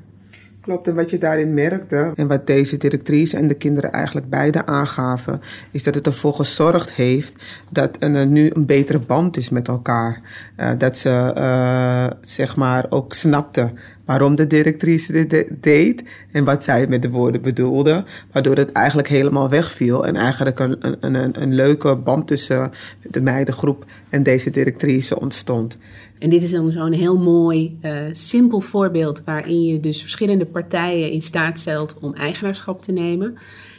Klopt, 0.62 0.88
en 0.88 0.96
wat 0.96 1.10
je 1.10 1.18
daarin 1.18 1.54
merkte, 1.54 2.12
en 2.16 2.28
wat 2.28 2.48
deze 2.48 2.78
directrice 2.78 3.38
en 3.38 3.48
de 3.48 3.54
kinderen 3.54 3.92
eigenlijk 3.92 4.30
beide 4.30 4.66
aangaven, 4.66 5.42
is 5.72 5.84
dat 5.84 5.96
het 5.96 6.06
ervoor 6.06 6.34
gezorgd 6.34 6.94
heeft 6.94 7.44
dat 7.70 7.96
er 8.00 8.28
nu 8.28 8.52
een 8.54 8.66
betere 8.66 9.00
band 9.00 9.38
is 9.38 9.50
met 9.50 9.68
elkaar. 9.68 10.22
Uh, 10.58 10.72
dat 10.78 10.98
ze, 10.98 11.34
uh, 11.38 12.18
zeg 12.22 12.56
maar, 12.56 12.86
ook 12.90 13.14
snapten 13.14 13.78
waarom 14.10 14.36
de 14.36 14.48
directrice 14.48 15.12
dit 15.12 15.46
deed 15.62 16.04
en 16.32 16.44
wat 16.44 16.64
zij 16.64 16.88
met 16.88 17.02
de 17.02 17.10
woorden 17.10 17.42
bedoelde, 17.42 18.04
waardoor 18.32 18.56
het 18.56 18.72
eigenlijk 18.72 19.08
helemaal 19.08 19.50
wegviel 19.50 20.06
en 20.06 20.16
eigenlijk 20.16 20.60
een, 20.60 20.76
een, 20.80 21.14
een, 21.14 21.42
een 21.42 21.56
leuke 21.56 21.96
band 21.96 22.28
tussen 22.28 22.72
de 23.10 23.22
meidengroep 23.22 23.86
en 24.10 24.24
deze 24.24 24.50
directrice 24.50 25.20
ontstond. 25.20 25.78
En 26.20 26.30
dit 26.30 26.44
is 26.44 26.52
dan 26.52 26.72
zo'n 26.72 26.92
heel 26.92 27.18
mooi, 27.18 27.78
uh, 27.82 28.02
simpel 28.12 28.60
voorbeeld 28.60 29.22
waarin 29.26 29.64
je 29.64 29.80
dus 29.80 30.02
verschillende 30.02 30.46
partijen 30.46 31.12
in 31.12 31.22
staat 31.22 31.60
stelt 31.60 31.96
om 32.00 32.14
eigenaarschap 32.14 32.84
te 32.84 32.92
nemen 32.92 33.38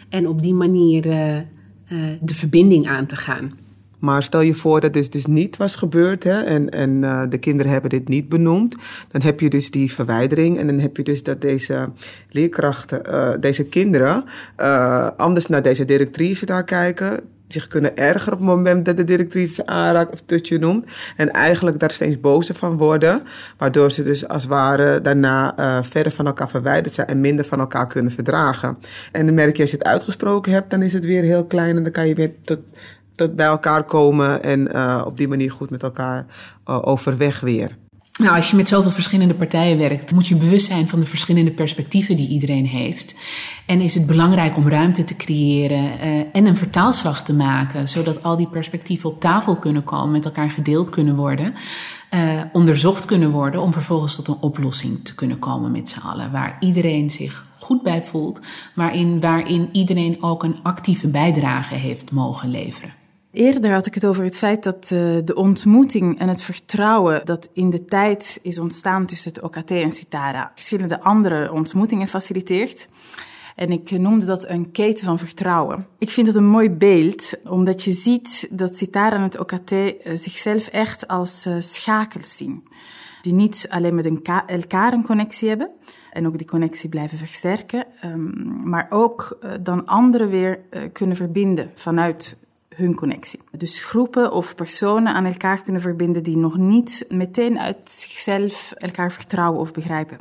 en 0.09 0.29
op 0.29 0.43
die 0.43 0.55
manier 0.55 1.07
uh, 1.07 1.37
uh, 1.37 1.43
de 2.21 2.35
verbinding 2.35 2.89
aan 2.89 3.07
te 3.07 3.17
gaan. 3.17 3.53
Maar 4.01 4.23
stel 4.23 4.41
je 4.41 4.55
voor 4.55 4.81
dat 4.81 4.93
dit 4.93 5.13
dus 5.13 5.27
niet 5.27 5.57
was 5.57 5.77
gebeurd 5.77 6.25
hè, 6.25 6.43
en, 6.43 6.71
en 6.71 6.91
uh, 6.91 7.23
de 7.29 7.39
kinderen 7.39 7.73
hebben 7.73 7.91
dit 7.91 8.09
niet 8.09 8.29
benoemd. 8.29 8.77
Dan 9.09 9.23
heb 9.23 9.41
je 9.41 9.51
dus 9.51 9.71
die 9.71 9.93
verwijdering 9.93 10.59
en 10.59 10.67
dan 10.67 10.79
heb 10.79 10.97
je 10.97 11.03
dus 11.03 11.23
dat 11.23 11.41
deze 11.41 11.89
leerkrachten, 12.31 13.03
uh, 13.11 13.31
deze 13.41 13.65
kinderen, 13.65 14.25
uh, 14.61 15.09
anders 15.17 15.47
naar 15.47 15.63
deze 15.63 15.85
directrice 15.85 16.47
daar 16.47 16.65
kijken 16.65 17.23
zich 17.49 17.69
kunnen 17.69 17.97
ergeren 17.97 18.33
op 18.33 18.39
het 18.39 18.49
moment 18.49 18.85
dat 18.85 18.97
de 18.97 19.05
directrice 19.05 19.67
aanraakt 19.67 20.13
of 20.13 20.23
tutje 20.27 20.59
noemt. 20.59 20.85
En 21.17 21.31
eigenlijk 21.31 21.79
daar 21.79 21.91
steeds 21.91 22.21
bozer 22.21 22.55
van 22.55 22.77
worden. 22.77 23.23
Waardoor 23.57 23.91
ze 23.91 24.03
dus 24.03 24.29
als 24.29 24.43
het 24.43 24.51
ware 24.51 25.01
daarna 25.01 25.55
verder 25.83 26.13
van 26.13 26.27
elkaar 26.27 26.49
verwijderd 26.49 26.95
zijn 26.95 27.07
en 27.07 27.21
minder 27.21 27.45
van 27.45 27.61
elkaar 27.61 27.87
kunnen 27.87 28.13
verdragen. 28.13 28.79
En 29.13 29.27
dan 29.27 29.35
merk 29.35 29.57
je 29.57 29.63
als 29.63 29.71
je 29.71 29.77
het 29.77 29.87
uitgesproken 29.87 30.53
hebt, 30.53 30.71
dan 30.71 30.83
is 30.83 30.93
het 30.93 31.05
weer 31.05 31.23
heel 31.23 31.45
klein 31.45 31.77
en 31.77 31.83
dan 31.83 31.93
kan 31.93 32.09
je 32.09 32.15
weer 32.15 32.33
tot, 32.45 32.59
bij 33.29 33.47
elkaar 33.47 33.85
komen 33.85 34.43
en 34.43 34.69
uh, 34.73 35.03
op 35.07 35.17
die 35.17 35.29
manier 35.29 35.51
goed 35.51 35.71
met 35.71 35.83
elkaar 35.83 36.27
uh, 36.67 36.87
overweg 36.87 37.41
weer. 37.41 37.79
Nou, 38.19 38.37
als 38.37 38.51
je 38.51 38.57
met 38.57 38.69
zoveel 38.69 38.91
verschillende 38.91 39.35
partijen 39.35 39.79
werkt, 39.79 40.13
moet 40.13 40.29
je 40.29 40.37
bewust 40.37 40.67
zijn 40.67 40.89
van 40.89 41.01
de 41.01 41.07
verschillende 41.07 41.51
perspectieven 41.51 42.17
die 42.17 42.29
iedereen 42.29 42.67
heeft. 42.67 43.17
En 43.67 43.81
is 43.81 43.95
het 43.95 44.07
belangrijk 44.07 44.57
om 44.57 44.69
ruimte 44.69 45.05
te 45.05 45.17
creëren 45.17 45.85
uh, 45.85 46.25
en 46.33 46.47
een 46.47 46.57
vertaalslag 46.57 47.25
te 47.25 47.35
maken, 47.35 47.89
zodat 47.89 48.23
al 48.23 48.37
die 48.37 48.49
perspectieven 48.49 49.11
op 49.11 49.21
tafel 49.21 49.57
kunnen 49.57 49.85
komen, 49.85 50.11
met 50.11 50.25
elkaar 50.25 50.51
gedeeld 50.51 50.91
kunnen 50.91 51.17
worden, 51.17 51.55
onderzocht 52.53 53.05
kunnen 53.05 53.31
worden, 53.31 53.61
om 53.61 53.73
vervolgens 53.73 54.17
tot 54.17 54.29
een 54.29 54.41
oplossing 54.41 55.05
te 55.05 55.15
kunnen 55.15 55.39
komen 55.39 55.71
met 55.71 55.89
z'n 55.89 56.01
allen, 56.01 56.33
waar 56.33 56.57
iedereen 56.61 57.11
zich 57.11 57.45
goed 57.59 57.83
bij 57.83 58.03
voelt, 58.03 58.41
waarin, 58.75 59.21
waarin 59.21 59.69
iedereen 59.73 60.23
ook 60.23 60.43
een 60.43 60.59
actieve 60.63 61.09
bijdrage 61.09 61.75
heeft 61.75 62.11
mogen 62.11 62.51
leveren. 62.51 63.00
Eerder 63.33 63.73
had 63.73 63.87
ik 63.87 63.95
het 63.95 64.07
over 64.07 64.25
het 64.25 64.37
feit 64.37 64.65
dat 64.65 64.91
uh, 64.93 65.17
de 65.25 65.35
ontmoeting 65.35 66.19
en 66.19 66.29
het 66.29 66.43
vertrouwen 66.43 67.27
dat 67.27 67.49
in 67.53 67.71
de 67.71 67.85
tijd 67.85 68.39
is 68.43 68.59
ontstaan 68.59 69.07
tussen 69.07 69.33
het 69.33 69.43
OKT 69.43 69.71
en 69.71 69.93
Citara 69.93 70.51
verschillende 70.55 71.01
andere 71.01 71.53
ontmoetingen 71.53 72.09
faciliteert. 72.09 72.89
En 73.57 73.71
ik 73.71 73.91
noemde 73.91 74.25
dat 74.27 74.49
een 74.49 74.71
keten 74.71 75.05
van 75.05 75.19
vertrouwen. 75.19 75.87
Ik 75.99 76.11
vind 76.11 76.27
het 76.27 76.37
een 76.37 76.49
mooi 76.49 76.71
beeld, 76.71 77.35
omdat 77.45 77.83
je 77.83 77.93
ziet 77.93 78.49
dat 78.51 78.77
Citara 78.77 79.17
en 79.17 79.23
het 79.23 79.39
OKT 79.39 79.73
uh, 79.73 79.93
zichzelf 80.15 80.67
echt 80.67 81.09
als 81.09 81.47
uh, 81.47 81.55
schakels 81.59 82.37
zien. 82.37 82.65
Die 83.23 83.33
niet 83.33 83.67
alleen 83.69 83.95
met 83.95 84.07
elkaar 84.47 84.93
een 84.93 85.05
connectie 85.05 85.49
hebben 85.49 85.71
en 86.13 86.27
ook 86.27 86.39
die 86.39 86.47
connectie 86.47 86.89
blijven 86.89 87.19
versterken, 87.19 87.85
um, 88.05 88.61
maar 88.65 88.87
ook 88.91 89.39
dan 89.61 89.87
anderen 89.87 90.29
weer 90.29 90.61
kunnen 90.93 91.17
verbinden 91.17 91.71
vanuit 91.75 92.37
hun 92.81 92.95
connectie. 92.95 93.41
Dus 93.51 93.85
groepen 93.85 94.33
of 94.33 94.55
personen 94.55 95.15
aan 95.15 95.25
elkaar 95.25 95.63
kunnen 95.63 95.83
verbinden 95.83 96.23
die 96.23 96.37
nog 96.37 96.57
niet 96.57 97.07
meteen 97.09 97.59
uit 97.59 97.91
zichzelf 97.91 98.73
elkaar 98.73 99.13
vertrouwen 99.13 99.61
of 99.61 99.73
begrijpen. 99.73 100.19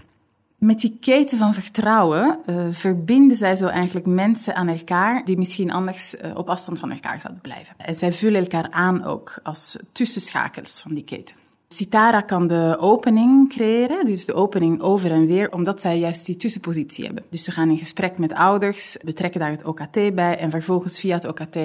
Met 0.57 0.79
die 0.79 0.97
keten 1.01 1.37
van 1.37 1.53
vertrouwen 1.53 2.39
uh, 2.45 2.65
verbinden 2.71 3.37
zij 3.37 3.55
zo 3.55 3.67
eigenlijk 3.67 4.05
mensen 4.05 4.55
aan 4.55 4.67
elkaar 4.67 5.25
die 5.25 5.37
misschien 5.37 5.71
anders 5.71 6.15
uh, 6.15 6.35
op 6.35 6.49
afstand 6.49 6.79
van 6.79 6.91
elkaar 6.91 7.21
zouden 7.21 7.41
blijven. 7.41 7.75
En 7.77 7.95
zij 7.95 8.11
vullen 8.11 8.41
elkaar 8.41 8.71
aan 8.71 9.03
ook 9.03 9.39
als 9.43 9.77
tussenschakels 9.91 10.81
van 10.81 10.93
die 10.93 11.03
keten. 11.03 11.35
Citara 11.73 12.21
kan 12.21 12.47
de 12.47 12.75
opening 12.79 13.49
creëren, 13.49 14.05
dus 14.05 14.25
de 14.25 14.33
opening 14.33 14.81
over 14.81 15.11
en 15.11 15.25
weer, 15.25 15.51
omdat 15.51 15.81
zij 15.81 15.99
juist 15.99 16.25
die 16.25 16.35
tussenpositie 16.35 17.05
hebben. 17.05 17.23
Dus 17.29 17.43
ze 17.43 17.51
gaan 17.51 17.69
in 17.69 17.77
gesprek 17.77 18.17
met 18.17 18.33
ouders, 18.33 18.97
betrekken 19.05 19.39
daar 19.39 19.51
het 19.51 19.65
OKT 19.65 20.15
bij 20.15 20.37
en 20.37 20.49
vervolgens 20.49 20.99
via 20.99 21.15
het 21.15 21.25
OKT 21.25 21.57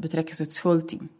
betrekken 0.00 0.34
ze 0.34 0.42
het 0.42 0.54
schoolteam. 0.54 1.10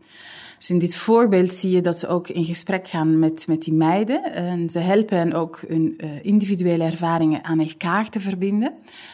Dus 0.59 0.71
in 0.71 0.79
dit 0.79 0.97
voorbeeld 0.97 1.55
zie 1.55 1.71
je 1.71 1.81
dat 1.81 1.99
ze 1.99 2.09
ook 2.09 2.29
in 2.29 2.45
gesprek 2.45 2.89
gaan 2.89 3.19
met, 3.19 3.47
met 3.47 3.63
die 3.63 3.75
meiden. 3.75 4.33
En 4.33 4.71
ze 4.71 4.79
helpen 4.79 5.19
hen 5.19 5.33
ook 5.33 5.65
hun 5.69 5.95
uh, 5.97 6.11
individuele 6.23 6.85
ervaringen 6.85 7.45
aan 7.45 7.61
elkaar 7.61 8.09
te 8.09 8.21
verbinden, 8.21 8.73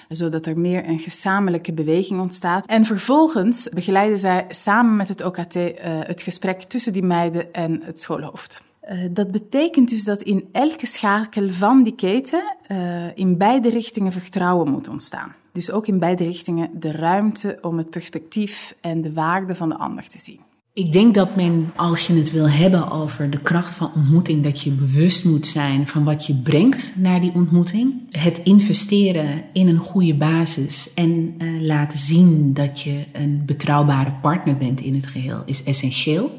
zodat 0.09 0.47
er 0.47 0.59
meer 0.59 0.89
een 0.89 0.99
gezamenlijke 0.99 1.73
beweging 1.73 2.21
ontstaat. 2.21 2.67
En 2.67 2.85
vervolgens 2.85 3.69
begeleiden 3.69 4.19
zij 4.19 4.45
samen 4.49 4.97
met 4.97 5.09
het 5.09 5.25
OKT 5.25 5.57
uh, 5.57 5.71
het 5.83 6.23
gesprek 6.23 6.63
tussen 6.63 6.93
die 6.93 7.05
meiden 7.05 7.53
en 7.53 7.83
het 7.83 8.01
schoolhoofd. 8.01 8.67
Uh, 8.93 8.99
dat 9.11 9.31
betekent 9.31 9.89
dus 9.89 10.05
dat 10.05 10.23
in 10.23 10.49
elke 10.53 10.87
schakel 10.87 11.51
van 11.51 11.83
die 11.83 11.95
keten 11.95 12.57
uh, 12.69 13.17
in 13.17 13.37
beide 13.37 13.71
richtingen 13.71 14.13
vertrouwen 14.13 14.71
moet 14.71 14.89
ontstaan. 14.89 15.35
Dus 15.53 15.71
ook 15.71 15.87
in 15.87 15.99
beide 15.99 16.25
richtingen 16.25 16.71
de 16.75 16.93
ruimte 16.93 17.59
om 17.61 17.79
het 17.79 17.91
perspectief 17.91 18.75
en 18.81 19.03
de 19.03 19.13
waarde 19.13 19.55
van 19.55 19.69
de 19.69 19.79
ander 19.79 20.09
te 20.09 20.19
zien. 20.19 20.41
Ik 20.73 20.93
denk 20.93 21.15
dat 21.15 21.37
men, 21.37 21.73
als 21.77 22.07
je 22.07 22.15
het 22.15 22.31
wil 22.31 22.49
hebben 22.49 22.91
over 22.91 23.31
de 23.31 23.41
kracht 23.41 23.75
van 23.75 23.91
ontmoeting, 23.95 24.45
dat 24.45 24.61
je 24.61 24.71
bewust 24.71 25.25
moet 25.25 25.47
zijn 25.47 25.87
van 25.87 26.05
wat 26.05 26.27
je 26.27 26.35
brengt 26.35 26.95
naar 26.97 27.21
die 27.21 27.35
ontmoeting. 27.35 27.95
Het 28.11 28.41
investeren 28.45 29.45
in 29.53 29.69
een 29.69 29.79
goede 29.79 30.15
basis 30.15 30.95
en 30.95 31.35
uh, 31.39 31.63
laten 31.63 31.99
zien 31.99 32.55
dat 32.55 32.81
je 32.81 33.05
een 33.13 33.43
betrouwbare 33.47 34.13
partner 34.23 34.57
bent 34.57 34.81
in 34.81 34.95
het 34.95 35.07
geheel 35.07 35.43
is 35.47 35.65
essentieel. 35.65 36.31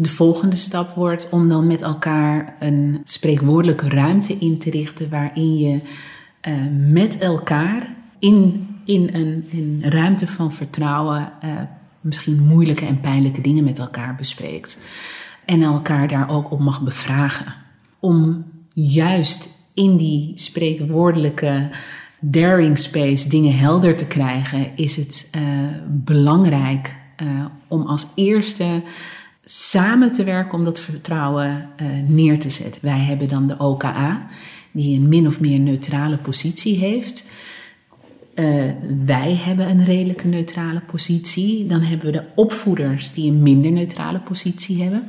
De 0.00 0.08
volgende 0.08 0.56
stap 0.56 0.94
wordt 0.94 1.28
om 1.30 1.48
dan 1.48 1.66
met 1.66 1.82
elkaar 1.82 2.56
een 2.60 3.00
spreekwoordelijke 3.04 3.88
ruimte 3.88 4.38
in 4.38 4.58
te 4.58 4.70
richten 4.70 5.10
waarin 5.10 5.58
je 5.58 5.80
uh, 6.48 6.54
met 6.92 7.18
elkaar 7.18 7.94
in, 8.18 8.68
in 8.84 9.10
een 9.12 9.82
ruimte 9.82 10.26
van 10.26 10.52
vertrouwen 10.52 11.32
uh, 11.44 11.50
misschien 12.00 12.42
moeilijke 12.42 12.86
en 12.86 13.00
pijnlijke 13.00 13.40
dingen 13.40 13.64
met 13.64 13.78
elkaar 13.78 14.14
bespreekt. 14.16 14.78
En 15.44 15.62
elkaar 15.62 16.08
daar 16.08 16.30
ook 16.30 16.50
op 16.50 16.60
mag 16.60 16.82
bevragen. 16.82 17.54
Om 17.98 18.44
juist 18.72 19.70
in 19.74 19.96
die 19.96 20.32
spreekwoordelijke 20.34 21.70
daring 22.20 22.78
space 22.78 23.28
dingen 23.28 23.56
helder 23.56 23.96
te 23.96 24.06
krijgen, 24.06 24.76
is 24.76 24.96
het 24.96 25.32
uh, 25.36 25.42
belangrijk 25.86 26.96
om 27.68 27.86
als 27.86 28.06
eerste 28.14 28.64
samen 29.50 30.12
te 30.12 30.24
werken 30.24 30.58
om 30.58 30.64
dat 30.64 30.80
vertrouwen 30.80 31.68
uh, 31.82 31.86
neer 32.06 32.40
te 32.40 32.50
zetten. 32.50 32.80
Wij 32.82 32.98
hebben 32.98 33.28
dan 33.28 33.46
de 33.46 33.58
OKA, 33.58 34.26
die 34.72 34.96
een 34.96 35.08
min 35.08 35.26
of 35.26 35.40
meer 35.40 35.58
neutrale 35.58 36.16
positie 36.16 36.76
heeft. 36.76 37.24
Uh, 38.34 38.64
wij 39.04 39.34
hebben 39.34 39.68
een 39.68 39.84
redelijke 39.84 40.26
neutrale 40.26 40.80
positie. 40.80 41.66
Dan 41.66 41.80
hebben 41.80 42.06
we 42.06 42.12
de 42.12 42.24
opvoeders 42.34 43.12
die 43.12 43.30
een 43.30 43.42
minder 43.42 43.70
neutrale 43.70 44.18
positie 44.18 44.82
hebben. 44.82 45.08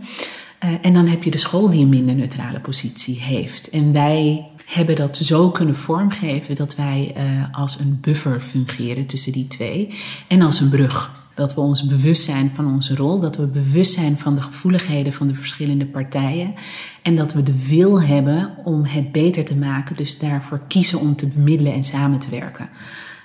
Uh, 0.64 0.70
en 0.82 0.94
dan 0.94 1.08
heb 1.08 1.24
je 1.24 1.32
de 1.32 1.38
school 1.38 1.70
die 1.70 1.82
een 1.82 1.90
minder 1.90 2.16
neutrale 2.16 2.60
positie 2.60 3.20
heeft. 3.20 3.70
En 3.70 3.94
wij 3.94 4.48
hebben 4.66 4.96
dat 4.96 5.18
zo 5.18 5.50
kunnen 5.50 5.76
vormgeven 5.76 6.56
dat 6.56 6.76
wij 6.76 7.16
als 7.52 7.80
een 7.80 7.98
buffer 8.02 8.40
fungeren 8.40 9.06
tussen 9.06 9.32
die 9.32 9.48
twee 9.48 9.90
en 10.28 10.42
als 10.42 10.60
een 10.60 10.70
brug. 10.70 11.19
Dat 11.40 11.54
we 11.54 11.62
ons 11.62 11.88
bewust 11.88 12.24
zijn 12.24 12.52
van 12.56 12.74
onze 12.74 12.96
rol, 12.96 13.20
dat 13.20 13.36
we 13.36 13.48
bewust 13.48 13.94
zijn 13.94 14.18
van 14.18 14.36
de 14.36 14.42
gevoeligheden 14.42 15.14
van 15.14 15.28
de 15.28 15.36
verschillende 15.36 15.86
partijen 15.86 16.54
en 17.02 17.16
dat 17.16 17.34
we 17.34 17.44
de 17.44 17.68
wil 17.68 18.02
hebben 18.02 18.54
om 18.64 18.84
het 18.84 19.12
beter 19.12 19.46
te 19.46 19.56
maken, 19.56 19.96
dus 19.96 20.20
daarvoor 20.20 20.62
kiezen 20.68 21.00
om 21.00 21.16
te 21.16 21.28
bemiddelen 21.28 21.74
en 21.74 21.84
samen 21.84 22.20
te 22.20 22.30
werken. 22.30 22.70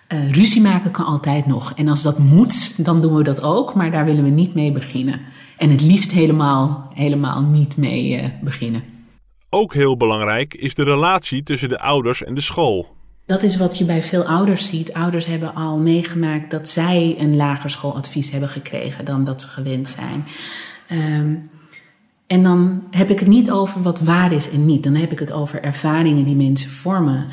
Uh, 0.08 0.30
ruzie 0.30 0.62
maken 0.62 0.90
kan 0.90 1.04
altijd 1.04 1.46
nog. 1.46 1.72
En 1.74 1.88
als 1.88 2.02
dat 2.02 2.18
moet, 2.18 2.84
dan 2.84 3.00
doen 3.00 3.14
we 3.14 3.22
dat 3.22 3.42
ook, 3.42 3.74
maar 3.74 3.90
daar 3.90 4.04
willen 4.04 4.24
we 4.24 4.30
niet 4.30 4.54
mee 4.54 4.72
beginnen. 4.72 5.20
En 5.56 5.70
het 5.70 5.80
liefst 5.80 6.12
helemaal, 6.12 6.90
helemaal 6.94 7.42
niet 7.42 7.76
mee 7.76 8.22
uh, 8.22 8.28
beginnen. 8.42 8.82
Ook 9.50 9.74
heel 9.74 9.96
belangrijk 9.96 10.54
is 10.54 10.74
de 10.74 10.84
relatie 10.84 11.42
tussen 11.42 11.68
de 11.68 11.78
ouders 11.78 12.24
en 12.24 12.34
de 12.34 12.40
school. 12.40 12.93
Dat 13.26 13.42
is 13.42 13.56
wat 13.56 13.78
je 13.78 13.84
bij 13.84 14.02
veel 14.02 14.24
ouders 14.24 14.68
ziet. 14.68 14.92
Ouders 14.92 15.26
hebben 15.26 15.54
al 15.54 15.78
meegemaakt 15.78 16.50
dat 16.50 16.68
zij 16.68 17.16
een 17.18 17.36
lager 17.36 17.70
schooladvies 17.70 18.30
hebben 18.30 18.48
gekregen 18.48 19.04
dan 19.04 19.24
dat 19.24 19.40
ze 19.40 19.46
gewend 19.46 19.88
zijn. 19.88 20.24
Um, 20.90 21.50
en 22.26 22.42
dan 22.42 22.82
heb 22.90 23.10
ik 23.10 23.18
het 23.18 23.28
niet 23.28 23.50
over 23.50 23.82
wat 23.82 24.00
waar 24.00 24.32
is 24.32 24.50
en 24.50 24.66
niet. 24.66 24.82
Dan 24.82 24.94
heb 24.94 25.12
ik 25.12 25.18
het 25.18 25.32
over 25.32 25.62
ervaringen 25.62 26.24
die 26.24 26.36
mensen 26.36 26.70
vormen. 26.70 27.26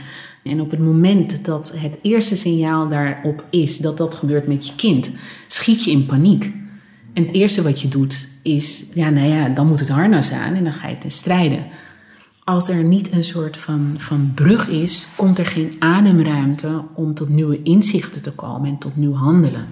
En 0.43 0.61
op 0.61 0.71
het 0.71 0.79
moment 0.79 1.45
dat 1.45 1.73
het 1.75 1.97
eerste 2.01 2.35
signaal 2.35 2.89
daarop 2.89 3.43
is 3.49 3.77
dat 3.77 3.97
dat 3.97 4.15
gebeurt 4.15 4.47
met 4.47 4.67
je 4.67 4.75
kind, 4.75 5.09
schiet 5.47 5.83
je 5.83 5.91
in 5.91 6.05
paniek. 6.05 6.51
En 7.13 7.25
het 7.25 7.35
eerste 7.35 7.61
wat 7.61 7.81
je 7.81 7.87
doet 7.87 8.27
is, 8.43 8.91
ja, 8.93 9.09
nou 9.09 9.27
ja, 9.27 9.49
dan 9.49 9.67
moet 9.67 9.79
het 9.79 9.89
harnas 9.89 10.31
aan 10.31 10.53
en 10.53 10.63
dan 10.63 10.73
ga 10.73 10.87
je 10.87 10.97
ten 10.97 11.11
strijden. 11.11 11.65
Als 12.51 12.69
er 12.69 12.83
niet 12.83 13.11
een 13.11 13.23
soort 13.23 13.57
van, 13.57 13.93
van 13.97 14.31
brug 14.35 14.67
is, 14.67 15.07
komt 15.15 15.39
er 15.39 15.45
geen 15.45 15.75
ademruimte 15.79 16.83
om 16.93 17.13
tot 17.13 17.29
nieuwe 17.29 17.61
inzichten 17.63 18.21
te 18.21 18.31
komen 18.31 18.69
en 18.69 18.77
tot 18.77 18.95
nieuw 18.95 19.13
handelen. 19.13 19.67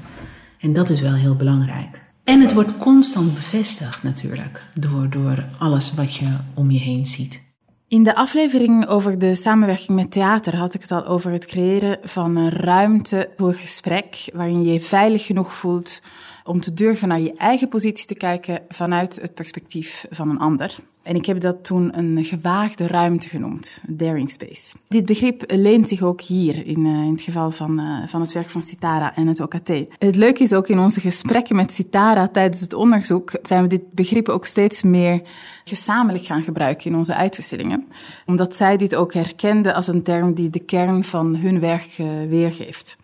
En 0.59 0.73
dat 0.73 0.89
is 0.89 1.01
wel 1.01 1.13
heel 1.13 1.35
belangrijk. 1.35 2.01
En 2.23 2.41
het 2.41 2.53
wordt 2.53 2.77
constant 2.77 3.33
bevestigd 3.33 4.03
natuurlijk 4.03 4.65
door, 4.73 5.09
door 5.09 5.45
alles 5.57 5.93
wat 5.93 6.15
je 6.15 6.37
om 6.53 6.71
je 6.71 6.79
heen 6.79 7.05
ziet. 7.05 7.41
In 7.87 8.03
de 8.03 8.15
aflevering 8.15 8.87
over 8.87 9.19
de 9.19 9.35
samenwerking 9.35 9.97
met 9.97 10.11
theater 10.11 10.55
had 10.55 10.73
ik 10.73 10.81
het 10.81 10.91
al 10.91 11.05
over 11.05 11.31
het 11.31 11.45
creëren 11.45 11.97
van 12.03 12.35
een 12.35 12.49
ruimte 12.49 13.29
voor 13.37 13.53
gesprek 13.53 14.29
waarin 14.33 14.63
je 14.63 14.73
je 14.73 14.81
veilig 14.81 15.25
genoeg 15.25 15.55
voelt 15.55 16.01
om 16.43 16.59
te 16.59 16.73
durven 16.73 17.07
naar 17.07 17.21
je 17.21 17.33
eigen 17.37 17.67
positie 17.67 18.07
te 18.07 18.15
kijken 18.15 18.61
vanuit 18.69 19.21
het 19.21 19.33
perspectief 19.33 20.05
van 20.09 20.29
een 20.29 20.39
ander. 20.39 20.75
En 21.03 21.15
ik 21.15 21.25
heb 21.25 21.41
dat 21.41 21.63
toen 21.63 21.97
een 21.97 22.25
gewaagde 22.25 22.87
ruimte 22.87 23.29
genoemd, 23.29 23.81
daring 23.87 24.31
space. 24.31 24.77
Dit 24.87 25.05
begrip 25.05 25.43
leent 25.47 25.89
zich 25.89 26.01
ook 26.01 26.21
hier, 26.21 26.65
in, 26.65 26.85
in 26.85 27.11
het 27.11 27.21
geval 27.21 27.51
van, 27.51 27.79
uh, 27.79 28.07
van 28.07 28.21
het 28.21 28.31
werk 28.31 28.49
van 28.49 28.63
Citara 28.63 29.15
en 29.15 29.27
het 29.27 29.39
OKT. 29.39 29.71
Het 29.97 30.15
leuke 30.15 30.43
is 30.43 30.53
ook 30.53 30.67
in 30.67 30.79
onze 30.79 30.99
gesprekken 30.99 31.55
met 31.55 31.73
Citara 31.73 32.27
tijdens 32.27 32.61
het 32.61 32.73
onderzoek, 32.73 33.31
zijn 33.41 33.61
we 33.61 33.67
dit 33.67 33.91
begrip 33.91 34.29
ook 34.29 34.45
steeds 34.45 34.83
meer 34.83 35.21
gezamenlijk 35.63 36.25
gaan 36.25 36.43
gebruiken 36.43 36.91
in 36.91 36.97
onze 36.97 37.15
uitwisselingen. 37.15 37.87
Omdat 38.25 38.55
zij 38.55 38.77
dit 38.77 38.95
ook 38.95 39.13
herkenden 39.13 39.73
als 39.75 39.87
een 39.87 40.03
term 40.03 40.33
die 40.33 40.49
de 40.49 40.59
kern 40.59 41.03
van 41.03 41.35
hun 41.35 41.59
werk 41.59 41.97
uh, 41.97 42.07
weergeeft. 42.27 42.97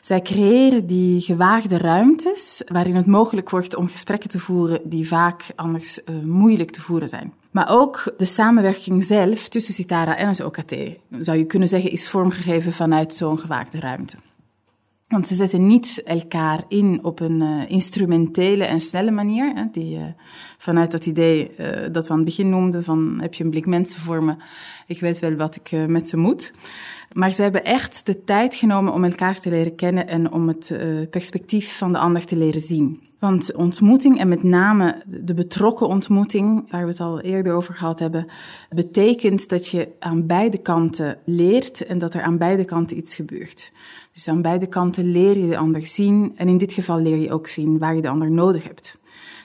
Zij 0.00 0.22
creëren 0.22 0.86
die 0.86 1.20
gewaagde 1.20 1.78
ruimtes 1.78 2.62
waarin 2.66 2.96
het 2.96 3.06
mogelijk 3.06 3.50
wordt 3.50 3.76
om 3.76 3.88
gesprekken 3.88 4.30
te 4.30 4.38
voeren 4.38 4.80
die 4.84 5.08
vaak 5.08 5.46
anders 5.56 6.00
moeilijk 6.24 6.70
te 6.70 6.80
voeren 6.80 7.08
zijn. 7.08 7.32
Maar 7.50 7.68
ook 7.70 8.14
de 8.16 8.24
samenwerking 8.24 9.04
zelf 9.04 9.48
tussen 9.48 9.74
Citara 9.74 10.16
en 10.16 10.28
het 10.28 10.44
OKT, 10.44 10.74
zou 11.18 11.38
je 11.38 11.44
kunnen 11.44 11.68
zeggen, 11.68 11.90
is 11.90 12.08
vormgegeven 12.08 12.72
vanuit 12.72 13.14
zo'n 13.14 13.38
gewaagde 13.38 13.80
ruimte. 13.80 14.16
Want 15.10 15.28
ze 15.28 15.34
zetten 15.34 15.66
niet 15.66 16.02
elkaar 16.04 16.64
in 16.68 17.04
op 17.04 17.20
een 17.20 17.40
uh, 17.40 17.70
instrumentele 17.70 18.64
en 18.64 18.80
snelle 18.80 19.10
manier. 19.10 19.52
Hè, 19.54 19.64
die, 19.72 19.96
uh, 19.96 20.04
vanuit 20.58 20.90
dat 20.90 21.06
idee 21.06 21.50
uh, 21.58 21.66
dat 21.92 22.06
we 22.06 22.10
aan 22.10 22.16
het 22.16 22.26
begin 22.26 22.48
noemden 22.48 22.84
van 22.84 23.18
heb 23.20 23.34
je 23.34 23.44
een 23.44 23.50
blik 23.50 23.66
mensen 23.66 24.00
voor 24.00 24.24
me, 24.24 24.36
ik 24.86 25.00
weet 25.00 25.18
wel 25.18 25.34
wat 25.34 25.56
ik 25.56 25.88
met 25.88 26.08
ze 26.08 26.16
moet. 26.16 26.52
Maar 27.12 27.30
ze 27.30 27.42
hebben 27.42 27.64
echt 27.64 28.06
de 28.06 28.24
tijd 28.24 28.54
genomen 28.54 28.92
om 28.92 29.04
elkaar 29.04 29.40
te 29.40 29.50
leren 29.50 29.74
kennen 29.74 30.08
en 30.08 30.32
om 30.32 30.48
het 30.48 30.74
perspectief 31.10 31.78
van 31.78 31.92
de 31.92 31.98
ander 31.98 32.24
te 32.24 32.36
leren 32.36 32.60
zien. 32.60 33.09
Want 33.20 33.54
ontmoeting, 33.54 34.18
en 34.18 34.28
met 34.28 34.42
name 34.42 35.02
de 35.06 35.34
betrokken 35.34 35.86
ontmoeting, 35.86 36.70
waar 36.70 36.82
we 36.82 36.90
het 36.90 37.00
al 37.00 37.20
eerder 37.20 37.52
over 37.52 37.74
gehad 37.74 37.98
hebben, 37.98 38.26
betekent 38.70 39.48
dat 39.48 39.68
je 39.68 39.88
aan 39.98 40.26
beide 40.26 40.58
kanten 40.58 41.18
leert 41.24 41.86
en 41.86 41.98
dat 41.98 42.14
er 42.14 42.22
aan 42.22 42.38
beide 42.38 42.64
kanten 42.64 42.96
iets 42.96 43.14
gebeurt. 43.14 43.72
Dus 44.12 44.28
aan 44.28 44.42
beide 44.42 44.66
kanten 44.66 45.10
leer 45.10 45.38
je 45.38 45.48
de 45.48 45.56
ander 45.56 45.86
zien 45.86 46.32
en 46.36 46.48
in 46.48 46.58
dit 46.58 46.72
geval 46.72 47.00
leer 47.00 47.16
je 47.16 47.32
ook 47.32 47.46
zien 47.46 47.78
waar 47.78 47.94
je 47.94 48.02
de 48.02 48.08
ander 48.08 48.30
nodig 48.30 48.64
hebt. 48.64 48.98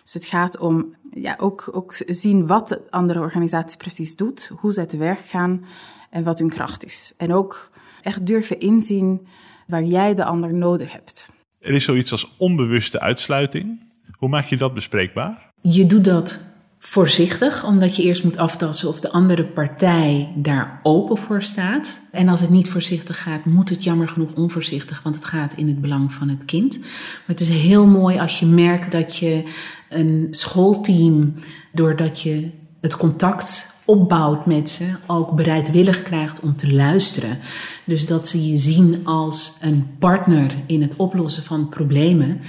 Dus 0.04 0.14
het 0.14 0.26
gaat 0.26 0.58
om 0.60 0.96
ja, 1.14 1.36
ook, 1.40 1.70
ook 1.72 1.94
zien 2.08 2.48
wat 2.48 2.68
de 2.68 2.82
andere 2.90 3.20
organisatie 3.20 3.78
precies 3.78 4.16
doet, 4.16 4.52
hoe 4.60 4.72
zij 4.72 4.86
te 4.86 4.98
werk 4.98 5.26
gaan 5.26 5.66
en 6.10 6.24
wat 6.24 6.40
hun 6.40 6.50
kracht 6.50 6.86
is. 6.86 7.14
En 7.18 7.34
ook 7.34 7.72
echt 8.02 8.26
durven 8.26 8.60
inzien 8.60 9.28
waar 9.68 9.84
jij 9.84 10.14
de 10.14 10.26
ander 10.26 10.54
nodig 10.54 10.92
hebt. 10.92 11.34
Er 11.66 11.74
is 11.74 11.84
zoiets 11.84 12.12
als 12.12 12.32
onbewuste 12.38 13.00
uitsluiting. 13.00 13.80
Hoe 14.18 14.30
maak 14.30 14.46
je 14.46 14.58
dat 14.58 14.74
bespreekbaar? 14.74 15.52
Je 15.62 15.86
doet 15.86 16.06
dat 16.06 16.44
voorzichtig, 16.80 17.66
omdat 17.66 17.96
je 17.96 18.04
eerst 18.04 18.24
moet 18.24 18.38
aftasten 18.38 18.90
of 18.90 19.00
de 19.00 19.12
andere 19.12 19.46
partij 19.46 20.34
daar 20.36 20.80
open 20.84 21.18
voor 21.18 21.44
staat. 21.44 22.02
En 22.12 22.28
als 22.28 22.42
het 22.42 22.50
niet 22.50 22.70
voorzichtig 22.70 23.22
gaat, 23.22 23.46
moet 23.46 23.70
het 23.70 23.84
jammer 23.84 24.08
genoeg 24.08 24.34
onvoorzichtig, 24.34 25.04
want 25.04 25.16
het 25.16 25.26
gaat 25.26 25.54
in 25.56 25.68
het 25.68 25.82
belang 25.82 26.14
van 26.14 26.30
het 26.30 26.46
kind. 26.46 26.80
Maar 26.80 27.24
het 27.26 27.42
is 27.42 27.50
heel 27.50 27.88
mooi 27.88 28.20
als 28.20 28.40
je 28.40 28.46
merkt 28.46 28.92
dat 28.92 29.18
je 29.18 29.44
een 29.90 30.28
schoolteam, 30.32 31.34
doordat 31.72 32.22
je 32.22 32.50
het 32.82 32.98
contact 32.98 33.75
opbouwt 33.86 34.46
met 34.46 34.70
ze, 34.70 34.96
ook 35.08 35.32
bereidwillig 35.32 36.04
krijgt 36.04 36.40
om 36.40 36.56
te 36.56 36.74
luisteren. 36.74 37.38
Dus 37.84 38.08
dat 38.08 38.28
ze 38.28 38.50
je 38.50 38.58
zien 38.58 39.02
als 39.06 39.58
een 39.62 39.88
partner 40.00 40.52
in 40.66 40.82
het 40.82 40.96
oplossen 40.96 41.44
van 41.44 41.70
problemen. 41.70 42.42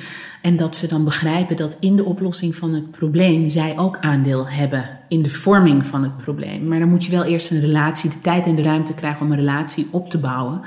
En 0.42 0.57
dat 0.57 0.77
ze 0.77 0.88
dan 0.88 1.05
begrijpen 1.05 1.57
dat 1.57 1.77
in 1.81 1.96
de 1.96 2.05
oplossing 2.05 2.57
van 2.57 2.75
het 2.75 2.90
probleem 2.90 3.49
zij 3.49 3.79
ook 3.79 3.99
aandeel 4.01 4.49
hebben 4.49 4.99
in 5.09 5.22
de 5.22 5.31
vorming 5.31 5.87
van 5.87 6.03
het 6.03 6.16
probleem. 6.16 6.68
Maar 6.68 6.79
dan 6.79 6.88
moet 6.88 7.05
je 7.05 7.11
wel 7.11 7.25
eerst 7.25 7.51
een 7.51 7.61
relatie, 7.61 8.11
de 8.11 8.20
tijd 8.20 8.46
en 8.46 8.57
de 8.57 8.62
ruimte 8.62 8.94
krijgen 8.94 9.27
om 9.27 9.33
een 9.33 9.38
relatie 9.38 9.87
op 9.90 10.11
te 10.11 10.18
bouwen. 10.18 10.61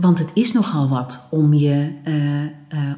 Want 0.00 0.18
het 0.18 0.30
is 0.34 0.52
nogal 0.52 0.88
wat 0.88 1.28
om 1.30 1.54
je 1.54 1.92
uh, 2.04 2.42
uh, 2.42 2.48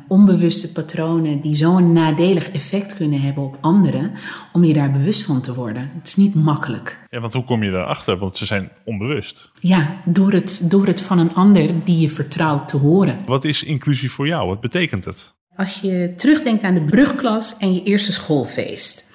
onbewuste 0.09 0.73
patronen 0.73 1.41
die 1.41 1.55
zo'n 1.55 1.93
nadelig 1.93 2.51
effect 2.51 2.95
kunnen 2.95 3.21
hebben 3.21 3.45
op 3.45 3.59
anderen, 3.61 4.13
om 4.53 4.65
je 4.65 4.75
daar 4.75 4.93
bewust 4.93 5.25
van 5.25 5.41
te 5.41 5.55
worden. 5.55 5.91
Het 5.95 6.07
is 6.07 6.17
niet 6.17 6.35
makkelijk. 6.35 7.07
Ja, 7.11 7.21
want 7.21 7.33
hoe 7.33 7.45
kom 7.45 7.63
je 7.63 7.71
daarachter? 7.71 8.19
Want 8.19 8.37
ze 8.37 8.47
zijn 8.47 8.71
onbewust. 8.85 9.53
Ja, 9.61 9.97
door 10.05 10.33
het, 10.33 10.71
door 10.71 10.87
het 10.87 11.03
van 11.03 11.19
een 11.19 11.35
ander 11.35 11.85
die 11.85 12.01
je 12.01 12.09
vertrouwt 12.09 12.69
te 12.69 12.77
horen. 12.77 13.19
Wat 13.27 13.45
is 13.45 13.63
inclusie 13.63 14.11
voor 14.11 14.27
jou? 14.27 14.49
Wat 14.49 14.61
betekent 14.61 15.05
het? 15.05 15.35
Als 15.57 15.81
je 15.81 16.13
terugdenkt 16.17 16.63
aan 16.63 16.75
de 16.75 16.85
brugklas 16.85 17.57
en 17.57 17.75
je 17.75 17.83
eerste 17.83 18.13
schoolfeest 18.13 19.10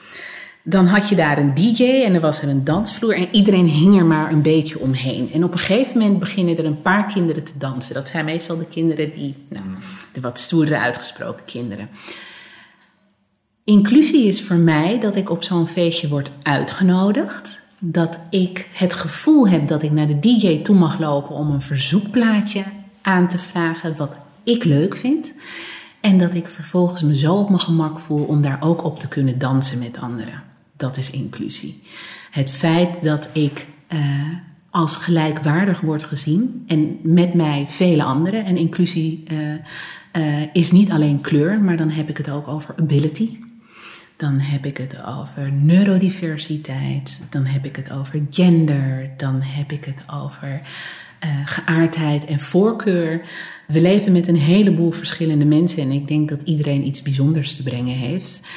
dan 0.67 0.85
had 0.85 1.09
je 1.09 1.15
daar 1.15 1.37
een 1.37 1.53
DJ 1.53 1.83
en 1.83 2.13
er 2.13 2.21
was 2.21 2.41
er 2.41 2.49
een 2.49 2.63
dansvloer 2.63 3.15
en 3.15 3.27
iedereen 3.31 3.67
hing 3.67 3.97
er 3.97 4.05
maar 4.05 4.31
een 4.31 4.41
beetje 4.41 4.79
omheen. 4.79 5.29
En 5.33 5.43
op 5.43 5.51
een 5.51 5.57
gegeven 5.57 5.97
moment 5.97 6.19
beginnen 6.19 6.57
er 6.57 6.65
een 6.65 6.81
paar 6.81 7.13
kinderen 7.13 7.43
te 7.43 7.57
dansen. 7.57 7.93
Dat 7.93 8.07
zijn 8.07 8.25
meestal 8.25 8.57
de 8.57 8.65
kinderen 8.65 9.13
die, 9.13 9.35
nou, 9.49 9.65
de 10.13 10.21
wat 10.21 10.39
stoere 10.39 10.79
uitgesproken 10.79 11.45
kinderen. 11.45 11.89
Inclusie 13.63 14.27
is 14.27 14.43
voor 14.43 14.55
mij 14.55 14.99
dat 14.99 15.15
ik 15.15 15.29
op 15.29 15.43
zo'n 15.43 15.67
feestje 15.67 16.07
word 16.07 16.31
uitgenodigd. 16.43 17.61
Dat 17.79 18.19
ik 18.29 18.67
het 18.73 18.93
gevoel 18.93 19.47
heb 19.47 19.67
dat 19.67 19.83
ik 19.83 19.91
naar 19.91 20.07
de 20.07 20.19
DJ 20.19 20.61
toe 20.61 20.75
mag 20.75 20.99
lopen 20.99 21.35
om 21.35 21.51
een 21.51 21.61
verzoekplaatje 21.61 22.63
aan 23.01 23.27
te 23.27 23.37
vragen 23.37 23.95
wat 23.95 24.11
ik 24.43 24.63
leuk 24.63 24.95
vind. 24.95 25.33
En 26.01 26.17
dat 26.17 26.33
ik 26.33 26.47
vervolgens 26.47 27.01
me 27.01 27.17
zo 27.17 27.35
op 27.35 27.47
mijn 27.49 27.61
gemak 27.61 27.99
voel 27.99 28.23
om 28.23 28.41
daar 28.41 28.57
ook 28.61 28.83
op 28.83 28.99
te 28.99 29.07
kunnen 29.07 29.39
dansen 29.39 29.79
met 29.79 29.99
anderen 29.99 30.44
dat 30.77 30.97
is 30.97 31.11
inclusie. 31.11 31.83
Het 32.31 32.51
feit 32.51 33.03
dat 33.03 33.29
ik 33.33 33.65
uh, 33.89 33.99
als 34.69 34.95
gelijkwaardig 34.95 35.81
word 35.81 36.03
gezien 36.03 36.63
en 36.67 36.99
met 37.03 37.33
mij 37.33 37.65
vele 37.69 38.03
anderen. 38.03 38.45
En 38.45 38.57
inclusie 38.57 39.23
uh, 39.31 39.53
uh, 40.13 40.41
is 40.53 40.71
niet 40.71 40.91
alleen 40.91 41.21
kleur, 41.21 41.59
maar 41.59 41.77
dan 41.77 41.89
heb 41.89 42.09
ik 42.09 42.17
het 42.17 42.29
ook 42.29 42.47
over 42.47 42.75
ability. 42.77 43.37
Dan 44.17 44.39
heb 44.39 44.65
ik 44.65 44.77
het 44.77 45.03
over 45.05 45.51
neurodiversiteit. 45.51 47.27
Dan 47.29 47.45
heb 47.45 47.65
ik 47.65 47.75
het 47.75 47.91
over 47.91 48.21
gender. 48.29 49.09
Dan 49.17 49.41
heb 49.41 49.71
ik 49.71 49.85
het 49.85 50.03
over 50.13 50.61
geaardheid 51.45 52.25
en 52.25 52.39
voorkeur. 52.39 53.21
We 53.67 53.81
leven 53.81 54.11
met 54.11 54.27
een 54.27 54.35
heleboel 54.35 54.91
verschillende 54.91 55.45
mensen 55.45 55.83
en 55.83 55.91
ik 55.91 56.07
denk 56.07 56.29
dat 56.29 56.41
iedereen 56.43 56.87
iets 56.87 57.01
bijzonders 57.01 57.55
te 57.55 57.63
brengen 57.63 57.97
heeft. 57.97 58.47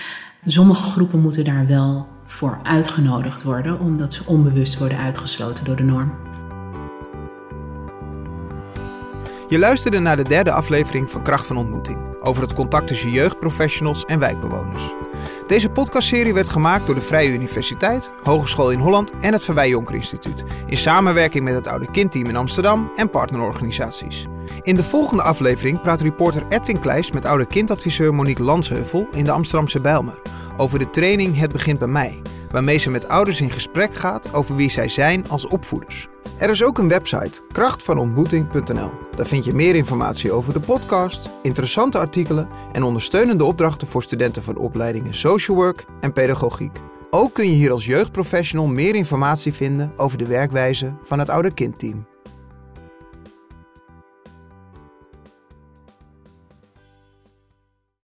Sommige 0.47 0.83
groepen 0.83 1.21
moeten 1.21 1.45
daar 1.45 1.67
wel 1.67 2.09
voor 2.25 2.59
uitgenodigd 2.63 3.43
worden, 3.43 3.81
omdat 3.81 4.13
ze 4.13 4.23
onbewust 4.27 4.79
worden 4.79 4.99
uitgesloten 4.99 5.65
door 5.65 5.77
de 5.77 5.83
norm. 5.83 6.13
Je 9.49 9.59
luisterde 9.59 9.99
naar 9.99 10.17
de 10.17 10.29
derde 10.29 10.53
aflevering 10.53 11.11
van 11.11 11.23
Kracht 11.23 11.47
van 11.47 11.57
Ontmoeting 11.57 11.99
over 12.21 12.43
het 12.43 12.53
contact 12.53 12.87
tussen 12.87 13.11
jeugdprofessionals 13.11 14.05
en 14.05 14.19
wijkbewoners. 14.19 14.93
Deze 15.47 15.71
podcastserie 15.71 16.35
werd 16.35 16.49
gemaakt 16.49 16.87
door 16.87 16.95
de 16.95 17.01
Vrije 17.01 17.33
Universiteit, 17.33 18.13
Hogeschool 18.23 18.71
in 18.71 18.79
Holland 18.79 19.13
en 19.21 19.33
het 19.33 19.45
Verwij 19.45 19.69
Jonker 19.69 19.95
Instituut 19.95 20.45
in 20.67 20.77
samenwerking 20.77 21.45
met 21.45 21.55
het 21.55 21.67
Oude 21.67 21.91
Kindteam 21.91 22.27
in 22.27 22.37
Amsterdam 22.37 22.91
en 22.95 23.11
partnerorganisaties. 23.11 24.27
In 24.63 24.75
de 24.75 24.85
volgende 24.85 25.23
aflevering 25.23 25.81
praat 25.81 26.01
reporter 26.01 26.47
Edwin 26.49 26.81
Kleijs 26.81 27.11
met 27.11 27.25
oude 27.25 27.47
kindadviseur 27.47 28.15
Monique 28.15 28.45
Landsheuvel 28.45 29.09
in 29.11 29.25
de 29.25 29.31
Amsterdamse 29.31 29.81
Bijlmer 29.81 30.19
over 30.59 30.79
de 30.79 30.91
training 30.91 31.39
Het 31.39 31.53
begint 31.53 31.79
bij 31.79 31.89
mij, 31.89 32.23
waarmee 32.51 32.79
ze 32.79 32.91
met 32.91 33.09
ouders 33.09 33.41
in 33.41 33.51
gesprek 33.51 33.95
gaat 33.95 34.35
over 34.35 34.57
wie 34.57 34.71
zij 34.71 34.89
zijn 34.89 35.29
als 35.29 35.47
opvoeders. 35.47 36.09
Er 36.39 36.51
is 36.51 36.63
ook 36.63 36.79
een 36.79 36.89
website, 36.89 37.41
krachtvanontmoeting.nl. 37.53 38.91
Daar 39.17 39.27
vind 39.27 39.45
je 39.45 39.55
meer 39.55 39.75
informatie 39.75 40.33
over 40.33 40.53
de 40.53 40.61
podcast, 40.61 41.31
interessante 41.43 41.99
artikelen 41.99 42.49
en 42.73 42.83
ondersteunende 42.83 43.45
opdrachten 43.45 43.89
voor 43.89 44.03
studenten 44.03 44.43
van 44.43 44.57
opleidingen 44.57 45.15
Social 45.15 45.57
Work 45.57 45.85
en 46.01 46.13
Pedagogiek. 46.13 46.79
Ook 47.11 47.35
kun 47.35 47.45
je 47.45 47.57
hier 47.57 47.71
als 47.71 47.87
jeugdprofessional 47.87 48.67
meer 48.67 48.95
informatie 48.95 49.53
vinden 49.53 49.93
over 49.97 50.19
de 50.19 50.27
werkwijze 50.27 50.95
van 51.03 51.19
het 51.19 51.29
Oude 51.29 51.55
Kindteam. 51.55 52.07